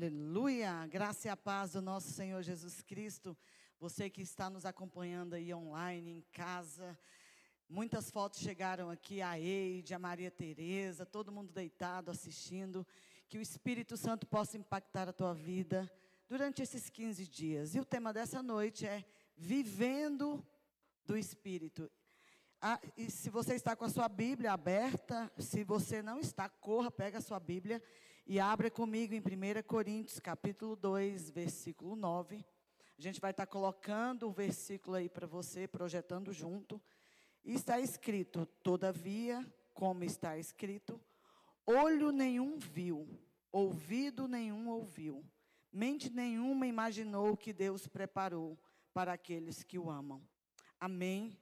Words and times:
Aleluia! 0.00 0.86
Graça 0.86 1.26
e 1.26 1.30
a 1.30 1.36
paz 1.36 1.72
do 1.72 1.82
nosso 1.82 2.12
Senhor 2.12 2.40
Jesus 2.40 2.80
Cristo. 2.82 3.36
Você 3.80 4.08
que 4.08 4.22
está 4.22 4.48
nos 4.48 4.64
acompanhando 4.64 5.34
aí 5.34 5.52
online, 5.52 6.18
em 6.18 6.20
casa. 6.30 6.96
Muitas 7.68 8.08
fotos 8.08 8.38
chegaram 8.38 8.90
aqui, 8.90 9.20
a 9.20 9.36
Eide, 9.40 9.94
a 9.94 9.98
Maria 9.98 10.30
Tereza, 10.30 11.04
todo 11.04 11.32
mundo 11.32 11.52
deitado, 11.52 12.12
assistindo. 12.12 12.86
Que 13.28 13.38
o 13.38 13.42
Espírito 13.42 13.96
Santo 13.96 14.24
possa 14.24 14.56
impactar 14.56 15.08
a 15.08 15.12
tua 15.12 15.34
vida 15.34 15.90
durante 16.28 16.62
esses 16.62 16.88
15 16.88 17.26
dias. 17.26 17.74
E 17.74 17.80
o 17.80 17.84
tema 17.84 18.12
dessa 18.12 18.40
noite 18.40 18.86
é 18.86 19.04
Vivendo 19.36 20.46
do 21.04 21.18
Espírito. 21.18 21.90
Ah, 22.62 22.80
e 22.96 23.10
se 23.10 23.30
você 23.30 23.56
está 23.56 23.74
com 23.74 23.84
a 23.84 23.90
sua 23.90 24.08
Bíblia 24.08 24.52
aberta, 24.52 25.28
se 25.40 25.64
você 25.64 26.02
não 26.02 26.20
está, 26.20 26.48
corra, 26.48 26.88
pega 26.88 27.18
a 27.18 27.20
sua 27.20 27.40
Bíblia 27.40 27.82
e 28.28 28.38
abra 28.38 28.70
comigo 28.70 29.14
em 29.14 29.20
1 29.20 29.62
Coríntios, 29.66 30.20
capítulo 30.20 30.76
2, 30.76 31.30
versículo 31.30 31.96
9. 31.96 32.44
A 32.98 33.00
gente 33.00 33.22
vai 33.22 33.30
estar 33.30 33.46
colocando 33.46 34.28
o 34.28 34.30
versículo 34.30 34.96
aí 34.96 35.08
para 35.08 35.26
você, 35.26 35.66
projetando 35.66 36.30
junto. 36.30 36.78
E 37.42 37.54
está 37.54 37.80
escrito: 37.80 38.44
Todavia, 38.62 39.42
como 39.72 40.04
está 40.04 40.36
escrito, 40.36 41.00
olho 41.64 42.12
nenhum 42.12 42.58
viu, 42.58 43.08
ouvido 43.50 44.28
nenhum 44.28 44.68
ouviu, 44.68 45.24
mente 45.72 46.10
nenhuma 46.10 46.66
imaginou 46.66 47.32
o 47.32 47.36
que 47.36 47.54
Deus 47.54 47.86
preparou 47.86 48.58
para 48.92 49.14
aqueles 49.14 49.62
que 49.62 49.78
o 49.78 49.88
amam. 49.88 50.22
Amém. 50.78 51.34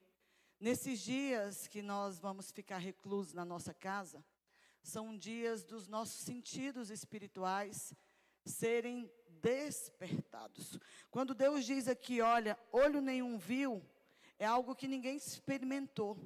Nesses 0.61 1.01
dias 1.01 1.67
que 1.67 1.83
nós 1.83 2.21
vamos 2.21 2.53
ficar 2.53 2.79
reclusos 2.79 3.35
na 3.35 3.45
nossa 3.45 3.75
casa, 3.75 4.25
são 4.87 5.19
dias 5.19 5.65
dos 5.65 5.89
nossos 5.89 6.21
sentidos 6.21 6.91
espirituais 6.91 7.93
serem 8.45 9.11
despertados. 9.43 10.79
Quando 11.11 11.35
Deus 11.35 11.65
diz 11.65 11.89
aqui, 11.89 12.21
olha, 12.21 12.57
olho 12.71 13.01
nenhum 13.01 13.37
viu, 13.37 13.85
é 14.39 14.47
algo 14.47 14.77
que 14.77 14.87
ninguém 14.87 15.17
experimentou. 15.17 16.17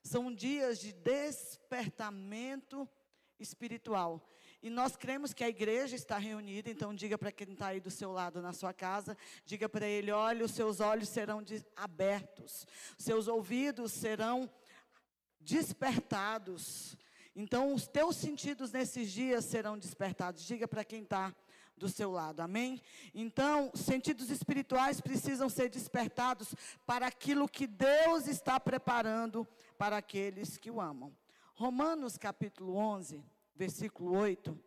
São 0.00 0.32
dias 0.32 0.78
de 0.78 0.92
despertamento 0.92 2.88
espiritual. 3.38 4.24
E 4.62 4.70
nós 4.70 4.96
cremos 4.96 5.34
que 5.34 5.42
a 5.42 5.48
igreja 5.48 5.96
está 5.96 6.18
reunida, 6.18 6.70
então 6.70 6.94
diga 6.94 7.18
para 7.18 7.32
quem 7.32 7.52
está 7.52 7.68
aí 7.68 7.80
do 7.80 7.90
seu 7.90 8.12
lado 8.12 8.40
na 8.40 8.52
sua 8.52 8.72
casa, 8.72 9.16
diga 9.44 9.68
para 9.68 9.88
ele: 9.88 10.12
olha, 10.12 10.44
os 10.44 10.52
seus 10.52 10.78
olhos 10.78 11.08
serão 11.08 11.44
abertos, 11.74 12.64
seus 12.96 13.26
ouvidos 13.26 13.90
serão 13.90 14.48
despertados, 15.40 16.96
então, 17.34 17.72
os 17.72 17.86
teus 17.88 18.16
sentidos 18.16 18.72
nesses 18.72 19.10
dias 19.10 19.44
serão 19.46 19.78
despertados. 19.78 20.44
Diga 20.44 20.68
para 20.68 20.84
quem 20.84 21.02
está 21.02 21.34
do 21.76 21.88
seu 21.88 22.10
lado, 22.10 22.40
amém? 22.40 22.80
Então, 23.14 23.72
sentidos 23.74 24.30
espirituais 24.30 25.00
precisam 25.00 25.48
ser 25.48 25.70
despertados 25.70 26.54
para 26.86 27.06
aquilo 27.06 27.48
que 27.48 27.66
Deus 27.66 28.26
está 28.26 28.60
preparando 28.60 29.48
para 29.78 29.96
aqueles 29.96 30.58
que 30.58 30.70
o 30.70 30.80
amam. 30.80 31.16
Romanos 31.54 32.18
capítulo 32.18 32.76
11, 32.76 33.24
versículo 33.54 34.16
8, 34.18 34.58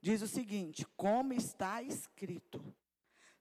diz 0.00 0.22
o 0.22 0.28
seguinte: 0.28 0.86
Como 0.96 1.32
está 1.32 1.82
escrito, 1.82 2.64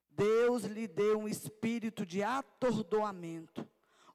Deus 0.09 0.63
lhe 0.63 0.87
deu 0.87 1.19
um 1.19 1.27
espírito 1.27 2.03
de 2.03 2.23
atordoamento, 2.23 3.67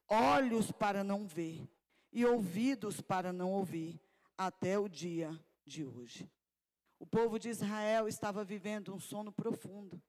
olhos 0.08 0.72
para 0.72 1.04
não 1.04 1.26
ver 1.26 1.66
e 2.12 2.24
ouvidos 2.26 3.00
para 3.00 3.32
não 3.32 3.52
ouvir 3.52 4.00
até 4.36 4.78
o 4.78 4.88
dia 4.88 5.38
de 5.64 5.84
hoje. 5.84 6.30
O 6.98 7.06
povo 7.06 7.38
de 7.38 7.48
Israel 7.48 8.08
estava 8.08 8.44
vivendo 8.44 8.94
um 8.94 9.00
sono 9.00 9.32
profundo. 9.32 10.02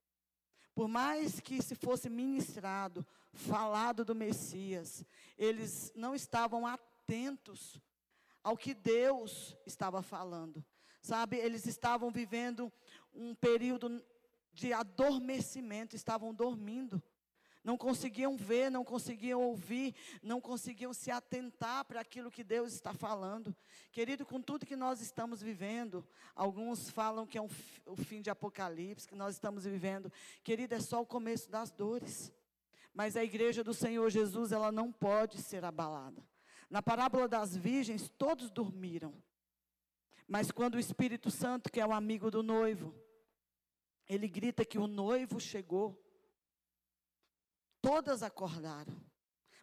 Por 0.74 0.88
mais 0.88 1.40
que 1.40 1.62
se 1.62 1.76
fosse 1.76 2.10
ministrado, 2.10 3.06
falado 3.34 4.06
do 4.06 4.14
Messias, 4.14 5.04
eles 5.38 5.92
não 5.96 6.14
estavam 6.14 6.66
atentos 6.68 7.82
ao 8.44 8.56
que 8.56 8.74
Deus 8.74 9.58
estava 9.66 10.02
falando. 10.02 10.64
Sabe, 11.02 11.38
eles 11.38 11.66
estavam 11.66 12.12
vivendo 12.12 12.72
um 13.14 13.34
período 13.34 14.04
de 14.54 14.74
adormecimento, 14.74 15.96
estavam 15.96 16.34
dormindo 16.34 17.02
não 17.68 17.78
conseguiam 17.78 18.38
ver, 18.38 18.72
não 18.72 18.86
conseguiam 18.86 19.42
ouvir, 19.42 19.94
não 20.24 20.40
conseguiam 20.40 20.94
se 20.94 21.12
atentar 21.12 21.84
para 21.84 22.00
aquilo 22.00 22.32
que 22.32 22.42
Deus 22.42 22.72
está 22.72 22.94
falando. 22.94 23.54
Querido, 23.92 24.26
com 24.26 24.42
tudo 24.42 24.66
que 24.66 24.78
nós 24.78 25.02
estamos 25.02 25.42
vivendo, 25.42 26.08
alguns 26.34 26.90
falam 26.90 27.28
que 27.28 27.38
é 27.38 27.42
um, 27.42 27.50
o 27.86 27.98
fim 27.98 28.22
de 28.22 28.30
Apocalipse, 28.30 29.06
que 29.06 29.16
nós 29.16 29.36
estamos 29.36 29.66
vivendo. 29.66 30.10
Querido, 30.46 30.76
é 30.76 30.80
só 30.80 31.02
o 31.02 31.06
começo 31.06 31.52
das 31.52 31.70
dores. 31.70 32.32
Mas 32.94 33.18
a 33.18 33.24
igreja 33.26 33.66
do 33.66 33.74
Senhor 33.74 34.10
Jesus, 34.10 34.54
ela 34.54 34.72
não 34.72 34.90
pode 34.90 35.42
ser 35.42 35.66
abalada. 35.66 36.26
Na 36.70 36.82
parábola 36.82 37.28
das 37.28 37.54
virgens, 37.54 38.10
todos 38.18 38.50
dormiram. 38.50 39.14
Mas 40.26 40.52
quando 40.52 40.76
o 40.76 40.80
Espírito 40.80 41.30
Santo, 41.30 41.70
que 41.70 41.82
é 41.82 41.86
o 41.86 41.92
amigo 41.92 42.32
do 42.32 42.42
noivo, 42.42 42.96
ele 44.08 44.30
grita 44.30 44.64
que 44.64 44.78
o 44.78 44.88
noivo 44.88 45.38
chegou, 45.38 46.02
Todas 47.88 48.22
acordaram. 48.22 48.94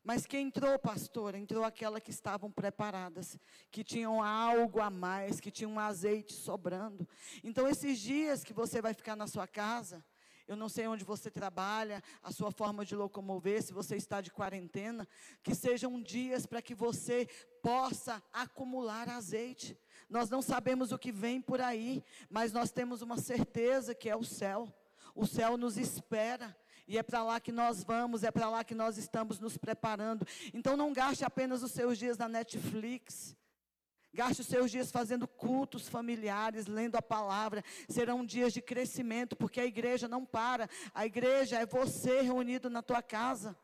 Mas 0.02 0.24
quem 0.24 0.46
entrou, 0.46 0.78
pastor? 0.78 1.34
Entrou 1.34 1.62
aquela 1.62 2.00
que 2.00 2.10
estavam 2.10 2.50
preparadas, 2.50 3.38
que 3.70 3.84
tinham 3.84 4.22
algo 4.22 4.80
a 4.80 4.88
mais, 4.88 5.40
que 5.40 5.50
tinham 5.50 5.72
um 5.72 5.78
azeite 5.78 6.32
sobrando. 6.32 7.06
Então, 7.42 7.68
esses 7.68 7.98
dias 7.98 8.42
que 8.42 8.54
você 8.54 8.80
vai 8.80 8.94
ficar 8.94 9.14
na 9.14 9.26
sua 9.26 9.46
casa, 9.46 10.02
eu 10.48 10.56
não 10.56 10.70
sei 10.70 10.86
onde 10.86 11.04
você 11.04 11.30
trabalha, 11.30 12.02
a 12.22 12.32
sua 12.32 12.50
forma 12.50 12.82
de 12.82 12.96
locomover, 12.96 13.62
se 13.62 13.74
você 13.74 13.94
está 13.94 14.22
de 14.22 14.30
quarentena, 14.30 15.06
que 15.42 15.54
sejam 15.54 16.00
dias 16.00 16.46
para 16.46 16.62
que 16.62 16.74
você 16.74 17.28
possa 17.62 18.22
acumular 18.32 19.06
azeite. 19.10 19.78
Nós 20.08 20.30
não 20.30 20.40
sabemos 20.40 20.92
o 20.92 20.98
que 20.98 21.12
vem 21.12 21.42
por 21.42 21.60
aí, 21.60 22.02
mas 22.30 22.54
nós 22.54 22.70
temos 22.70 23.02
uma 23.02 23.18
certeza 23.18 23.94
que 23.94 24.08
é 24.08 24.16
o 24.16 24.24
céu. 24.24 24.66
O 25.14 25.26
céu 25.26 25.58
nos 25.58 25.76
espera. 25.76 26.56
E 26.86 26.98
é 26.98 27.02
para 27.02 27.22
lá 27.22 27.40
que 27.40 27.50
nós 27.50 27.82
vamos, 27.82 28.22
é 28.24 28.30
para 28.30 28.48
lá 28.48 28.62
que 28.62 28.74
nós 28.74 28.98
estamos 28.98 29.40
nos 29.40 29.56
preparando. 29.56 30.26
Então 30.52 30.76
não 30.76 30.92
gaste 30.92 31.24
apenas 31.24 31.62
os 31.62 31.72
seus 31.72 31.98
dias 31.98 32.18
na 32.18 32.28
Netflix. 32.28 33.36
Gaste 34.12 34.42
os 34.42 34.46
seus 34.46 34.70
dias 34.70 34.92
fazendo 34.92 35.26
cultos 35.26 35.88
familiares, 35.88 36.66
lendo 36.66 36.94
a 36.96 37.02
palavra. 37.02 37.64
Serão 37.88 38.24
dias 38.24 38.52
de 38.52 38.62
crescimento, 38.62 39.34
porque 39.34 39.60
a 39.60 39.66
igreja 39.66 40.06
não 40.06 40.24
para. 40.24 40.68
A 40.94 41.04
igreja 41.04 41.58
é 41.58 41.66
você 41.66 42.20
reunido 42.20 42.70
na 42.70 42.80
tua 42.80 43.02
casa. 43.02 43.56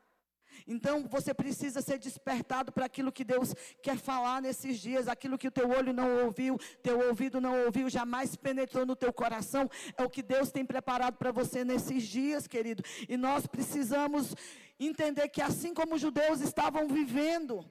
Então 0.66 1.06
você 1.08 1.32
precisa 1.32 1.80
ser 1.80 1.98
despertado 1.98 2.72
para 2.72 2.86
aquilo 2.86 3.12
que 3.12 3.24
Deus 3.24 3.54
quer 3.82 3.96
falar 3.96 4.40
nesses 4.42 4.78
dias, 4.78 5.08
aquilo 5.08 5.38
que 5.38 5.48
o 5.48 5.50
teu 5.50 5.68
olho 5.70 5.92
não 5.92 6.24
ouviu, 6.24 6.58
teu 6.82 7.08
ouvido 7.08 7.40
não 7.40 7.64
ouviu, 7.64 7.88
jamais 7.88 8.36
penetrou 8.36 8.86
no 8.86 8.96
teu 8.96 9.12
coração, 9.12 9.68
é 9.96 10.04
o 10.04 10.10
que 10.10 10.22
Deus 10.22 10.50
tem 10.50 10.64
preparado 10.64 11.16
para 11.16 11.32
você 11.32 11.64
nesses 11.64 12.02
dias, 12.04 12.46
querido. 12.46 12.82
E 13.08 13.16
nós 13.16 13.46
precisamos 13.46 14.34
entender 14.78 15.28
que 15.28 15.42
assim 15.42 15.74
como 15.74 15.94
os 15.94 16.00
judeus 16.00 16.40
estavam 16.40 16.88
vivendo, 16.88 17.64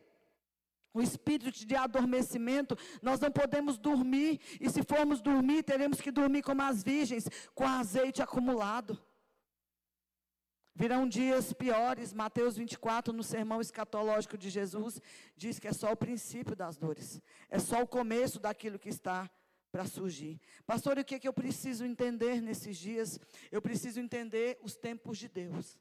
o 0.94 1.02
espírito 1.02 1.66
de 1.66 1.76
adormecimento, 1.76 2.78
nós 3.02 3.20
não 3.20 3.32
podemos 3.32 3.78
dormir, 3.78 4.40
e 4.60 4.70
se 4.70 4.84
formos 4.84 5.22
dormir, 5.22 5.64
teremos 5.64 6.02
que 6.02 6.12
dormir 6.12 6.42
como 6.42 6.62
as 6.62 6.84
virgens, 6.84 7.28
com 7.54 7.66
azeite 7.66 8.22
acumulado. 8.22 9.00
Virão 10.80 11.06
dias 11.10 11.52
piores. 11.52 12.14
Mateus 12.14 12.56
24, 12.56 13.12
no 13.12 13.22
sermão 13.22 13.60
escatológico 13.60 14.38
de 14.38 14.50
Jesus, 14.50 15.02
diz 15.36 15.60
que 15.60 15.68
é 15.68 15.74
só 15.74 15.92
o 15.92 15.98
princípio 15.98 16.56
das 16.56 16.78
dores. 16.78 17.22
É 17.50 17.60
só 17.60 17.84
o 17.84 17.88
começo 17.88 18.40
daquilo 18.40 18.80
que 18.80 18.88
está 18.88 19.30
para 19.74 19.86
surgir. 19.86 20.40
Pastor, 20.66 20.98
o 20.98 21.04
que, 21.04 21.16
é 21.16 21.20
que 21.20 21.28
eu 21.28 21.34
preciso 21.34 21.84
entender 21.84 22.42
nesses 22.42 22.78
dias? 22.78 23.20
Eu 23.52 23.62
preciso 23.62 24.00
entender 24.00 24.58
os 24.62 24.78
tempos 24.78 25.18
de 25.18 25.28
Deus. 25.28 25.78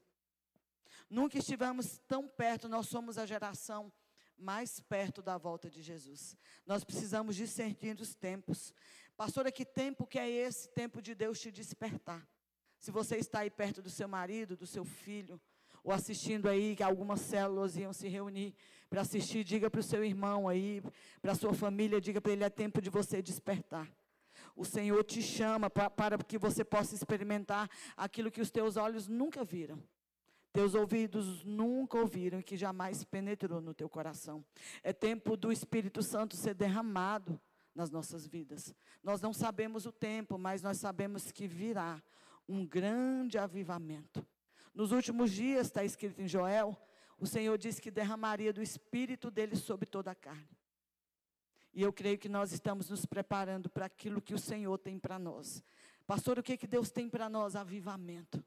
Nunca 1.09 1.37
estivemos 1.37 2.01
tão 2.05 2.27
perto, 2.27 2.67
nós 2.67 2.89
somos 2.89 3.17
a 3.17 3.25
geração 3.25 3.89
mais 4.37 4.81
perto 4.81 5.21
da 5.21 5.37
volta 5.37 5.69
de 5.69 5.81
Jesus. 5.81 6.35
Nós 6.65 6.83
precisamos 6.83 7.37
discernir 7.37 7.97
os 8.01 8.13
tempos. 8.13 8.73
Pastor, 9.15 9.49
que 9.49 9.63
tempo 9.63 10.05
que 10.05 10.19
é 10.19 10.29
esse 10.29 10.67
tempo 10.67 11.01
de 11.01 11.15
Deus 11.15 11.39
te 11.39 11.49
despertar? 11.49 12.27
Se 12.79 12.91
você 12.91 13.17
está 13.17 13.39
aí 13.39 13.49
perto 13.49 13.81
do 13.81 13.89
seu 13.89 14.07
marido, 14.07 14.55
do 14.55 14.65
seu 14.65 14.85
filho, 14.85 15.39
ou 15.83 15.91
assistindo 15.91 16.47
aí, 16.47 16.75
que 16.75 16.83
algumas 16.83 17.21
células 17.21 17.77
iam 17.77 17.93
se 17.93 18.07
reunir 18.07 18.53
para 18.89 19.01
assistir, 19.01 19.43
diga 19.43 19.69
para 19.69 19.79
o 19.79 19.83
seu 19.83 20.03
irmão 20.03 20.47
aí, 20.47 20.81
para 21.21 21.33
a 21.33 21.35
sua 21.35 21.53
família, 21.53 22.01
diga 22.01 22.19
para 22.19 22.31
ele: 22.31 22.43
é 22.43 22.49
tempo 22.49 22.81
de 22.81 22.89
você 22.89 23.21
despertar. 23.21 23.89
O 24.55 24.65
Senhor 24.65 25.03
te 25.03 25.21
chama 25.21 25.69
pra, 25.69 25.89
para 25.89 26.17
que 26.17 26.37
você 26.37 26.63
possa 26.63 26.95
experimentar 26.95 27.69
aquilo 27.95 28.31
que 28.31 28.41
os 28.41 28.51
teus 28.51 28.77
olhos 28.77 29.07
nunca 29.07 29.43
viram. 29.43 29.81
Teus 30.51 30.73
ouvidos 30.73 31.43
nunca 31.43 31.97
ouviram 31.97 32.39
e 32.39 32.43
que 32.43 32.57
jamais 32.57 33.03
penetrou 33.03 33.61
no 33.61 33.73
teu 33.73 33.87
coração. 33.87 34.43
É 34.83 34.91
tempo 34.91 35.37
do 35.37 35.51
Espírito 35.51 36.01
Santo 36.01 36.35
ser 36.35 36.55
derramado 36.55 37.39
nas 37.75 37.91
nossas 37.91 38.25
vidas. 38.25 38.73
Nós 39.03 39.21
não 39.21 39.31
sabemos 39.31 39.85
o 39.85 39.91
tempo, 39.91 40.37
mas 40.37 40.61
nós 40.61 40.77
sabemos 40.77 41.31
que 41.31 41.47
virá 41.47 42.01
um 42.49 42.65
grande 42.65 43.37
avivamento. 43.37 44.25
Nos 44.73 44.91
últimos 44.91 45.31
dias, 45.31 45.67
está 45.67 45.83
escrito 45.83 46.19
em 46.19 46.27
Joel, 46.27 46.75
o 47.19 47.27
Senhor 47.27 47.57
disse 47.57 47.81
que 47.81 47.91
derramaria 47.91 48.51
do 48.51 48.61
espírito 48.61 49.29
dele 49.29 49.55
sobre 49.55 49.85
toda 49.85 50.11
a 50.11 50.15
carne. 50.15 50.57
E 51.73 51.83
eu 51.83 51.93
creio 51.93 52.17
que 52.17 52.27
nós 52.27 52.51
estamos 52.51 52.89
nos 52.89 53.05
preparando 53.05 53.69
para 53.69 53.85
aquilo 53.85 54.21
que 54.21 54.33
o 54.33 54.39
Senhor 54.39 54.77
tem 54.79 54.97
para 54.97 55.19
nós. 55.19 55.63
Pastor, 56.07 56.39
o 56.39 56.43
que, 56.43 56.57
que 56.57 56.65
Deus 56.65 56.89
tem 56.89 57.07
para 57.07 57.29
nós? 57.29 57.55
Avivamento. 57.55 58.43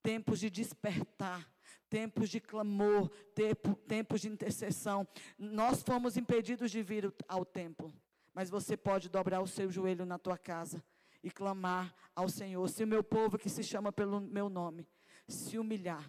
Tempos 0.00 0.38
de 0.38 0.48
despertar, 0.48 1.50
tempos 1.88 2.28
de 2.28 2.38
clamor, 2.40 3.08
tempo, 3.34 3.74
tempos 3.74 4.20
de 4.20 4.28
intercessão. 4.28 5.08
Nós 5.36 5.82
fomos 5.82 6.16
impedidos 6.16 6.70
de 6.70 6.82
vir 6.82 7.12
ao 7.26 7.44
templo, 7.44 7.92
mas 8.32 8.50
você 8.50 8.76
pode 8.76 9.08
dobrar 9.08 9.40
o 9.40 9.48
seu 9.48 9.70
joelho 9.70 10.04
na 10.04 10.18
tua 10.18 10.38
casa 10.38 10.84
e 11.24 11.30
clamar 11.30 11.92
ao 12.14 12.28
Senhor. 12.28 12.68
Se 12.68 12.84
o 12.84 12.86
meu 12.86 13.02
povo 13.02 13.38
que 13.38 13.48
se 13.48 13.64
chama 13.64 13.90
pelo 13.90 14.20
meu 14.20 14.48
nome 14.50 14.86
se 15.26 15.58
humilhar, 15.58 16.08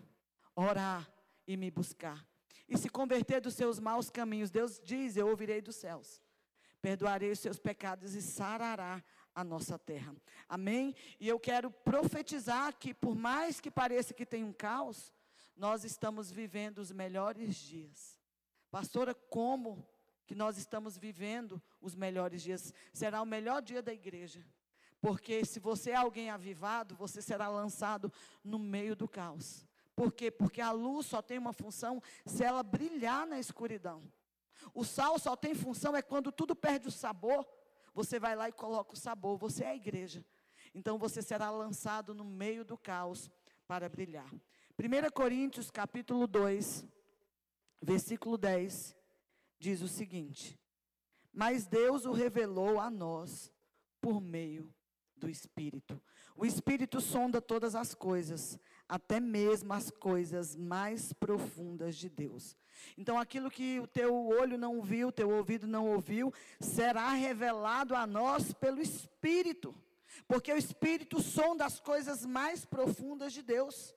orar 0.53 1.09
e 1.47 1.55
me 1.55 1.71
buscar, 1.71 2.27
e 2.67 2.77
se 2.77 2.89
converter 2.89 3.39
dos 3.39 3.53
seus 3.53 3.79
maus 3.79 4.09
caminhos, 4.09 4.51
Deus 4.51 4.79
diz: 4.83 5.15
Eu 5.15 5.29
ouvirei 5.29 5.61
dos 5.61 5.77
céus, 5.77 6.21
perdoarei 6.81 7.31
os 7.31 7.39
seus 7.39 7.57
pecados 7.57 8.13
e 8.13 8.21
sarará 8.21 9.01
a 9.33 9.43
nossa 9.43 9.79
terra. 9.79 10.13
Amém? 10.49 10.93
E 11.19 11.27
eu 11.27 11.39
quero 11.39 11.71
profetizar 11.71 12.75
que, 12.77 12.93
por 12.93 13.15
mais 13.15 13.61
que 13.61 13.71
pareça 13.71 14.13
que 14.13 14.25
tem 14.25 14.43
um 14.43 14.51
caos, 14.51 15.13
nós 15.55 15.85
estamos 15.85 16.29
vivendo 16.29 16.79
os 16.79 16.91
melhores 16.91 17.55
dias. 17.55 18.19
Pastora, 18.69 19.13
como 19.13 19.87
que 20.25 20.35
nós 20.35 20.57
estamos 20.57 20.97
vivendo 20.97 21.61
os 21.79 21.95
melhores 21.95 22.41
dias? 22.41 22.73
Será 22.91 23.21
o 23.21 23.25
melhor 23.25 23.61
dia 23.61 23.81
da 23.81 23.93
igreja. 23.93 24.45
Porque 25.05 25.45
se 25.45 25.59
você 25.59 25.91
é 25.91 25.95
alguém 25.95 26.31
avivado, 26.31 26.95
você 26.95 27.21
será 27.21 27.47
lançado 27.47 28.11
no 28.43 28.57
meio 28.57 28.95
do 28.95 29.07
caos. 29.07 29.63
Por 29.95 30.11
quê? 30.11 30.31
Porque 30.31 30.59
a 30.59 30.71
luz 30.71 31.05
só 31.05 31.21
tem 31.21 31.37
uma 31.37 31.53
função 31.53 32.01
se 32.25 32.43
ela 32.43 32.63
brilhar 32.63 33.27
na 33.27 33.39
escuridão. 33.39 34.01
O 34.73 34.83
sal 34.83 35.19
só 35.19 35.35
tem 35.35 35.53
função 35.53 35.95
é 35.95 36.01
quando 36.01 36.31
tudo 36.31 36.55
perde 36.55 36.87
o 36.87 36.91
sabor, 36.91 37.47
você 37.93 38.19
vai 38.19 38.35
lá 38.35 38.49
e 38.49 38.51
coloca 38.51 38.93
o 38.93 38.97
sabor. 38.97 39.37
Você 39.37 39.63
é 39.63 39.69
a 39.69 39.75
igreja. 39.75 40.25
Então 40.73 40.97
você 40.97 41.21
será 41.21 41.51
lançado 41.51 42.15
no 42.15 42.25
meio 42.25 42.65
do 42.65 42.75
caos 42.75 43.29
para 43.67 43.87
brilhar. 43.87 44.33
1 44.79 45.11
Coríntios 45.13 45.69
capítulo 45.69 46.25
2, 46.25 46.83
versículo 47.79 48.39
10, 48.39 48.95
diz 49.59 49.83
o 49.83 49.87
seguinte: 49.87 50.59
Mas 51.31 51.67
Deus 51.67 52.05
o 52.05 52.11
revelou 52.11 52.79
a 52.79 52.89
nós 52.89 53.53
por 54.01 54.19
meio 54.19 54.74
do 55.17 55.29
Espírito. 55.29 56.01
O 56.35 56.45
Espírito 56.45 56.99
sonda 56.99 57.41
todas 57.41 57.75
as 57.75 57.93
coisas, 57.93 58.59
até 58.87 59.19
mesmo 59.19 59.71
as 59.73 59.89
coisas 59.89 60.55
mais 60.55 61.13
profundas 61.13 61.95
de 61.95 62.09
Deus. 62.09 62.55
Então, 62.97 63.17
aquilo 63.17 63.49
que 63.49 63.79
o 63.79 63.87
teu 63.87 64.13
olho 64.27 64.57
não 64.57 64.81
viu, 64.81 65.11
teu 65.11 65.29
ouvido 65.29 65.65
não 65.65 65.87
ouviu, 65.87 66.33
será 66.59 67.09
revelado 67.11 67.95
a 67.95 68.05
nós 68.05 68.53
pelo 68.53 68.81
Espírito, 68.81 69.73
porque 70.27 70.51
o 70.51 70.57
Espírito 70.57 71.21
sonda 71.21 71.65
as 71.65 71.79
coisas 71.79 72.25
mais 72.25 72.65
profundas 72.65 73.33
de 73.33 73.41
Deus. 73.41 73.93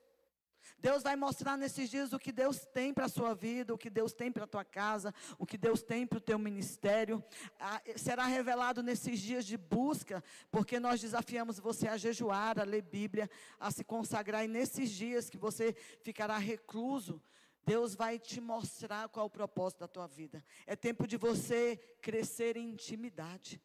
Deus 0.81 1.03
vai 1.03 1.15
mostrar 1.15 1.57
nesses 1.57 1.89
dias 1.89 2.13
o 2.13 2.19
que 2.19 2.31
Deus 2.31 2.65
tem 2.73 2.93
para 2.93 3.05
a 3.05 3.09
sua 3.09 3.33
vida, 3.33 3.73
o 3.73 3.77
que 3.77 3.89
Deus 3.89 4.13
tem 4.13 4.31
para 4.31 4.45
a 4.45 4.47
tua 4.47 4.63
casa, 4.63 5.13
o 5.37 5.45
que 5.45 5.57
Deus 5.57 5.81
tem 5.81 6.07
para 6.07 6.17
o 6.17 6.21
teu 6.21 6.39
ministério. 6.39 7.23
Ah, 7.59 7.81
será 7.95 8.25
revelado 8.25 8.81
nesses 8.81 9.19
dias 9.19 9.45
de 9.45 9.57
busca, 9.57 10.23
porque 10.49 10.79
nós 10.79 11.01
desafiamos 11.01 11.59
você 11.59 11.87
a 11.87 11.97
jejuar, 11.97 12.59
a 12.59 12.63
ler 12.63 12.81
Bíblia, 12.81 13.29
a 13.59 13.71
se 13.71 13.83
consagrar. 13.83 14.45
E 14.45 14.47
nesses 14.47 14.89
dias 14.89 15.29
que 15.29 15.37
você 15.37 15.75
ficará 16.01 16.37
recluso, 16.37 17.21
Deus 17.65 17.93
vai 17.93 18.17
te 18.17 18.39
mostrar 18.39 19.09
qual 19.09 19.25
é 19.25 19.27
o 19.27 19.29
propósito 19.29 19.79
da 19.79 19.87
tua 19.87 20.07
vida. 20.07 20.43
É 20.65 20.75
tempo 20.75 21.05
de 21.05 21.17
você 21.17 21.77
crescer 22.01 22.55
em 22.55 22.69
intimidade 22.69 23.61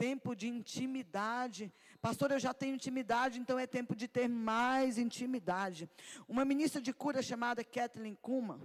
tempo 0.00 0.34
de 0.34 0.48
intimidade. 0.48 1.70
Pastor, 2.00 2.30
eu 2.30 2.38
já 2.40 2.54
tenho 2.54 2.74
intimidade, 2.74 3.38
então 3.38 3.58
é 3.58 3.66
tempo 3.66 3.94
de 3.94 4.08
ter 4.08 4.26
mais 4.26 4.96
intimidade. 4.96 5.90
Uma 6.26 6.42
ministra 6.42 6.80
de 6.80 6.90
cura 6.90 7.20
chamada 7.20 7.62
Kathleen 7.62 8.14
Kuma, 8.14 8.58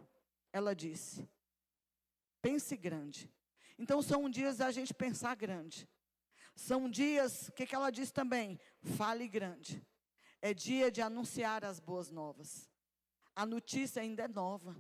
ela 0.54 0.74
disse: 0.74 1.28
pense 2.42 2.78
grande. 2.78 3.30
Então 3.78 4.02
são 4.02 4.30
dias 4.30 4.60
da 4.60 4.72
gente 4.72 4.94
pensar 4.94 5.36
grande. 5.36 5.86
São 6.56 6.90
dias, 6.90 7.50
o 7.50 7.52
que, 7.52 7.66
que 7.66 7.76
ela 7.76 7.92
diz 7.92 8.14
também? 8.14 8.58
Fale 8.82 9.28
grande. 9.28 9.86
É 10.42 10.54
dia 10.54 10.90
de 10.90 11.02
anunciar 11.02 11.66
as 11.66 11.82
boas 11.82 12.10
novas. 12.10 12.72
A 13.36 13.46
notícia 13.46 14.02
ainda 14.02 14.24
é 14.24 14.28
nova. 14.30 14.74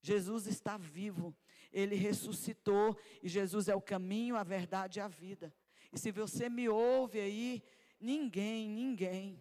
Jesus 0.00 0.46
está 0.46 0.76
vivo. 0.76 1.36
Ele 1.72 1.96
ressuscitou 1.96 2.96
e 3.20 3.28
Jesus 3.28 3.66
é 3.66 3.74
o 3.74 3.82
caminho, 3.82 4.36
a 4.36 4.44
verdade 4.44 5.00
e 5.00 5.02
a 5.02 5.08
vida. 5.08 5.52
E 5.96 5.98
se 5.98 6.12
você 6.12 6.50
me 6.50 6.68
ouve 6.68 7.18
aí, 7.18 7.62
ninguém, 7.98 8.68
ninguém, 8.68 9.40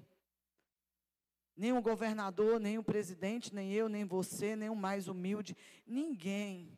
nem 1.54 1.74
o 1.74 1.82
governador, 1.82 2.62
nem 2.62 2.78
o 2.78 2.84
presidente, 2.84 3.54
nem 3.54 3.74
eu, 3.74 3.90
nem 3.90 4.06
você, 4.06 4.56
nem 4.56 4.70
o 4.70 4.76
mais 4.76 5.10
humilde, 5.10 5.54
ninguém 5.86 6.72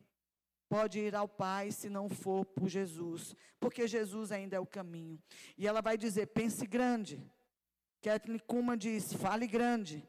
pode 0.68 0.98
ir 0.98 1.14
ao 1.14 1.28
Pai 1.28 1.70
se 1.70 1.88
não 1.88 2.08
for 2.08 2.44
por 2.44 2.68
Jesus, 2.68 3.36
porque 3.60 3.86
Jesus 3.86 4.32
ainda 4.32 4.56
é 4.56 4.60
o 4.60 4.66
caminho. 4.66 5.22
E 5.56 5.64
ela 5.64 5.80
vai 5.80 5.96
dizer: 5.96 6.26
pense 6.26 6.66
grande. 6.66 7.24
Kathleen 8.02 8.40
Kuma 8.40 8.76
diz: 8.76 9.12
fale 9.12 9.46
grande. 9.46 10.02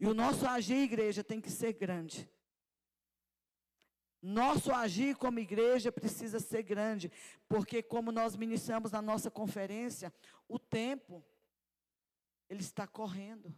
E 0.00 0.06
o 0.08 0.12
nosso 0.12 0.44
agir, 0.44 0.82
igreja, 0.82 1.22
tem 1.22 1.40
que 1.40 1.52
ser 1.52 1.72
grande. 1.74 2.28
Nosso 4.26 4.72
agir 4.72 5.16
como 5.16 5.38
igreja 5.38 5.92
precisa 5.92 6.40
ser 6.40 6.62
grande, 6.62 7.12
porque 7.46 7.82
como 7.82 8.10
nós 8.10 8.34
ministramos 8.34 8.90
na 8.90 9.02
nossa 9.02 9.30
conferência, 9.30 10.10
o 10.48 10.58
tempo 10.58 11.22
ele 12.48 12.62
está 12.62 12.86
correndo. 12.86 13.54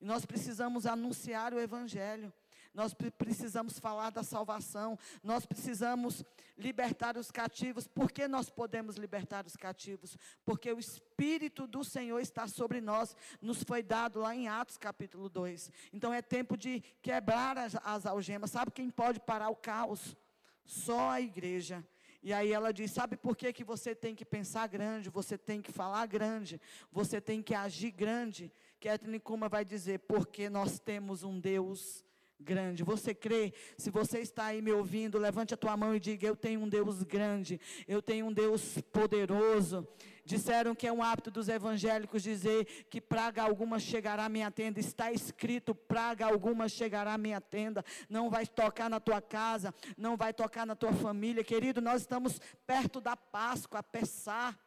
E 0.00 0.04
nós 0.04 0.24
precisamos 0.24 0.86
anunciar 0.86 1.52
o 1.52 1.58
evangelho 1.58 2.32
nós 2.72 2.94
precisamos 2.94 3.78
falar 3.78 4.10
da 4.10 4.22
salvação, 4.22 4.98
nós 5.22 5.44
precisamos 5.44 6.24
libertar 6.56 7.16
os 7.16 7.30
cativos. 7.30 7.86
Por 7.86 8.12
que 8.12 8.28
nós 8.28 8.48
podemos 8.48 8.96
libertar 8.96 9.46
os 9.46 9.56
cativos? 9.56 10.16
Porque 10.44 10.72
o 10.72 10.78
Espírito 10.78 11.66
do 11.66 11.82
Senhor 11.82 12.20
está 12.20 12.46
sobre 12.46 12.80
nós, 12.80 13.16
nos 13.40 13.62
foi 13.62 13.82
dado 13.82 14.20
lá 14.20 14.34
em 14.34 14.48
Atos 14.48 14.78
capítulo 14.78 15.28
2. 15.28 15.70
Então 15.92 16.12
é 16.12 16.22
tempo 16.22 16.56
de 16.56 16.80
quebrar 17.02 17.58
as, 17.58 17.74
as 17.82 18.06
algemas. 18.06 18.52
Sabe 18.52 18.70
quem 18.70 18.88
pode 18.90 19.20
parar 19.20 19.48
o 19.48 19.56
caos? 19.56 20.16
Só 20.64 21.10
a 21.10 21.20
igreja. 21.20 21.84
E 22.22 22.32
aí 22.32 22.52
ela 22.52 22.72
diz: 22.72 22.90
sabe 22.92 23.16
por 23.16 23.36
que, 23.36 23.52
que 23.52 23.64
você 23.64 23.94
tem 23.94 24.14
que 24.14 24.24
pensar 24.24 24.66
grande, 24.68 25.08
você 25.08 25.38
tem 25.38 25.62
que 25.62 25.72
falar 25.72 26.06
grande, 26.06 26.60
você 26.92 27.20
tem 27.20 27.42
que 27.42 27.54
agir 27.54 27.90
grande? 27.90 28.52
Kathleen 28.78 29.18
Kuma 29.18 29.48
vai 29.48 29.64
dizer: 29.64 30.00
porque 30.00 30.50
nós 30.50 30.78
temos 30.78 31.22
um 31.22 31.40
Deus 31.40 32.04
grande. 32.40 32.82
Você 32.82 33.14
crê? 33.14 33.52
Se 33.76 33.90
você 33.90 34.20
está 34.20 34.46
aí 34.46 34.62
me 34.62 34.72
ouvindo, 34.72 35.18
levante 35.18 35.54
a 35.54 35.56
tua 35.56 35.76
mão 35.76 35.94
e 35.94 36.00
diga: 36.00 36.26
Eu 36.26 36.36
tenho 36.36 36.60
um 36.60 36.68
Deus 36.68 37.02
grande, 37.02 37.60
eu 37.86 38.02
tenho 38.02 38.26
um 38.26 38.32
Deus 38.32 38.78
poderoso. 38.92 39.86
Disseram 40.24 40.74
que 40.74 40.86
é 40.86 40.92
um 40.92 41.02
hábito 41.02 41.30
dos 41.30 41.48
evangélicos 41.48 42.22
dizer 42.22 42.64
que 42.88 43.00
praga 43.00 43.42
alguma 43.42 43.78
chegará 43.78 44.26
à 44.26 44.28
minha 44.28 44.50
tenda. 44.50 44.78
Está 44.80 45.12
escrito: 45.12 45.74
praga 45.74 46.26
alguma 46.26 46.68
chegará 46.68 47.14
à 47.14 47.18
minha 47.18 47.40
tenda. 47.40 47.84
Não 48.08 48.30
vai 48.30 48.46
tocar 48.46 48.88
na 48.88 49.00
tua 49.00 49.20
casa, 49.20 49.74
não 49.96 50.16
vai 50.16 50.32
tocar 50.32 50.66
na 50.66 50.76
tua 50.76 50.92
família. 50.92 51.44
Querido, 51.44 51.80
nós 51.80 52.02
estamos 52.02 52.40
perto 52.66 53.00
da 53.00 53.16
Páscoa, 53.16 53.80
a 53.80 53.82
Pessar. 53.82 54.58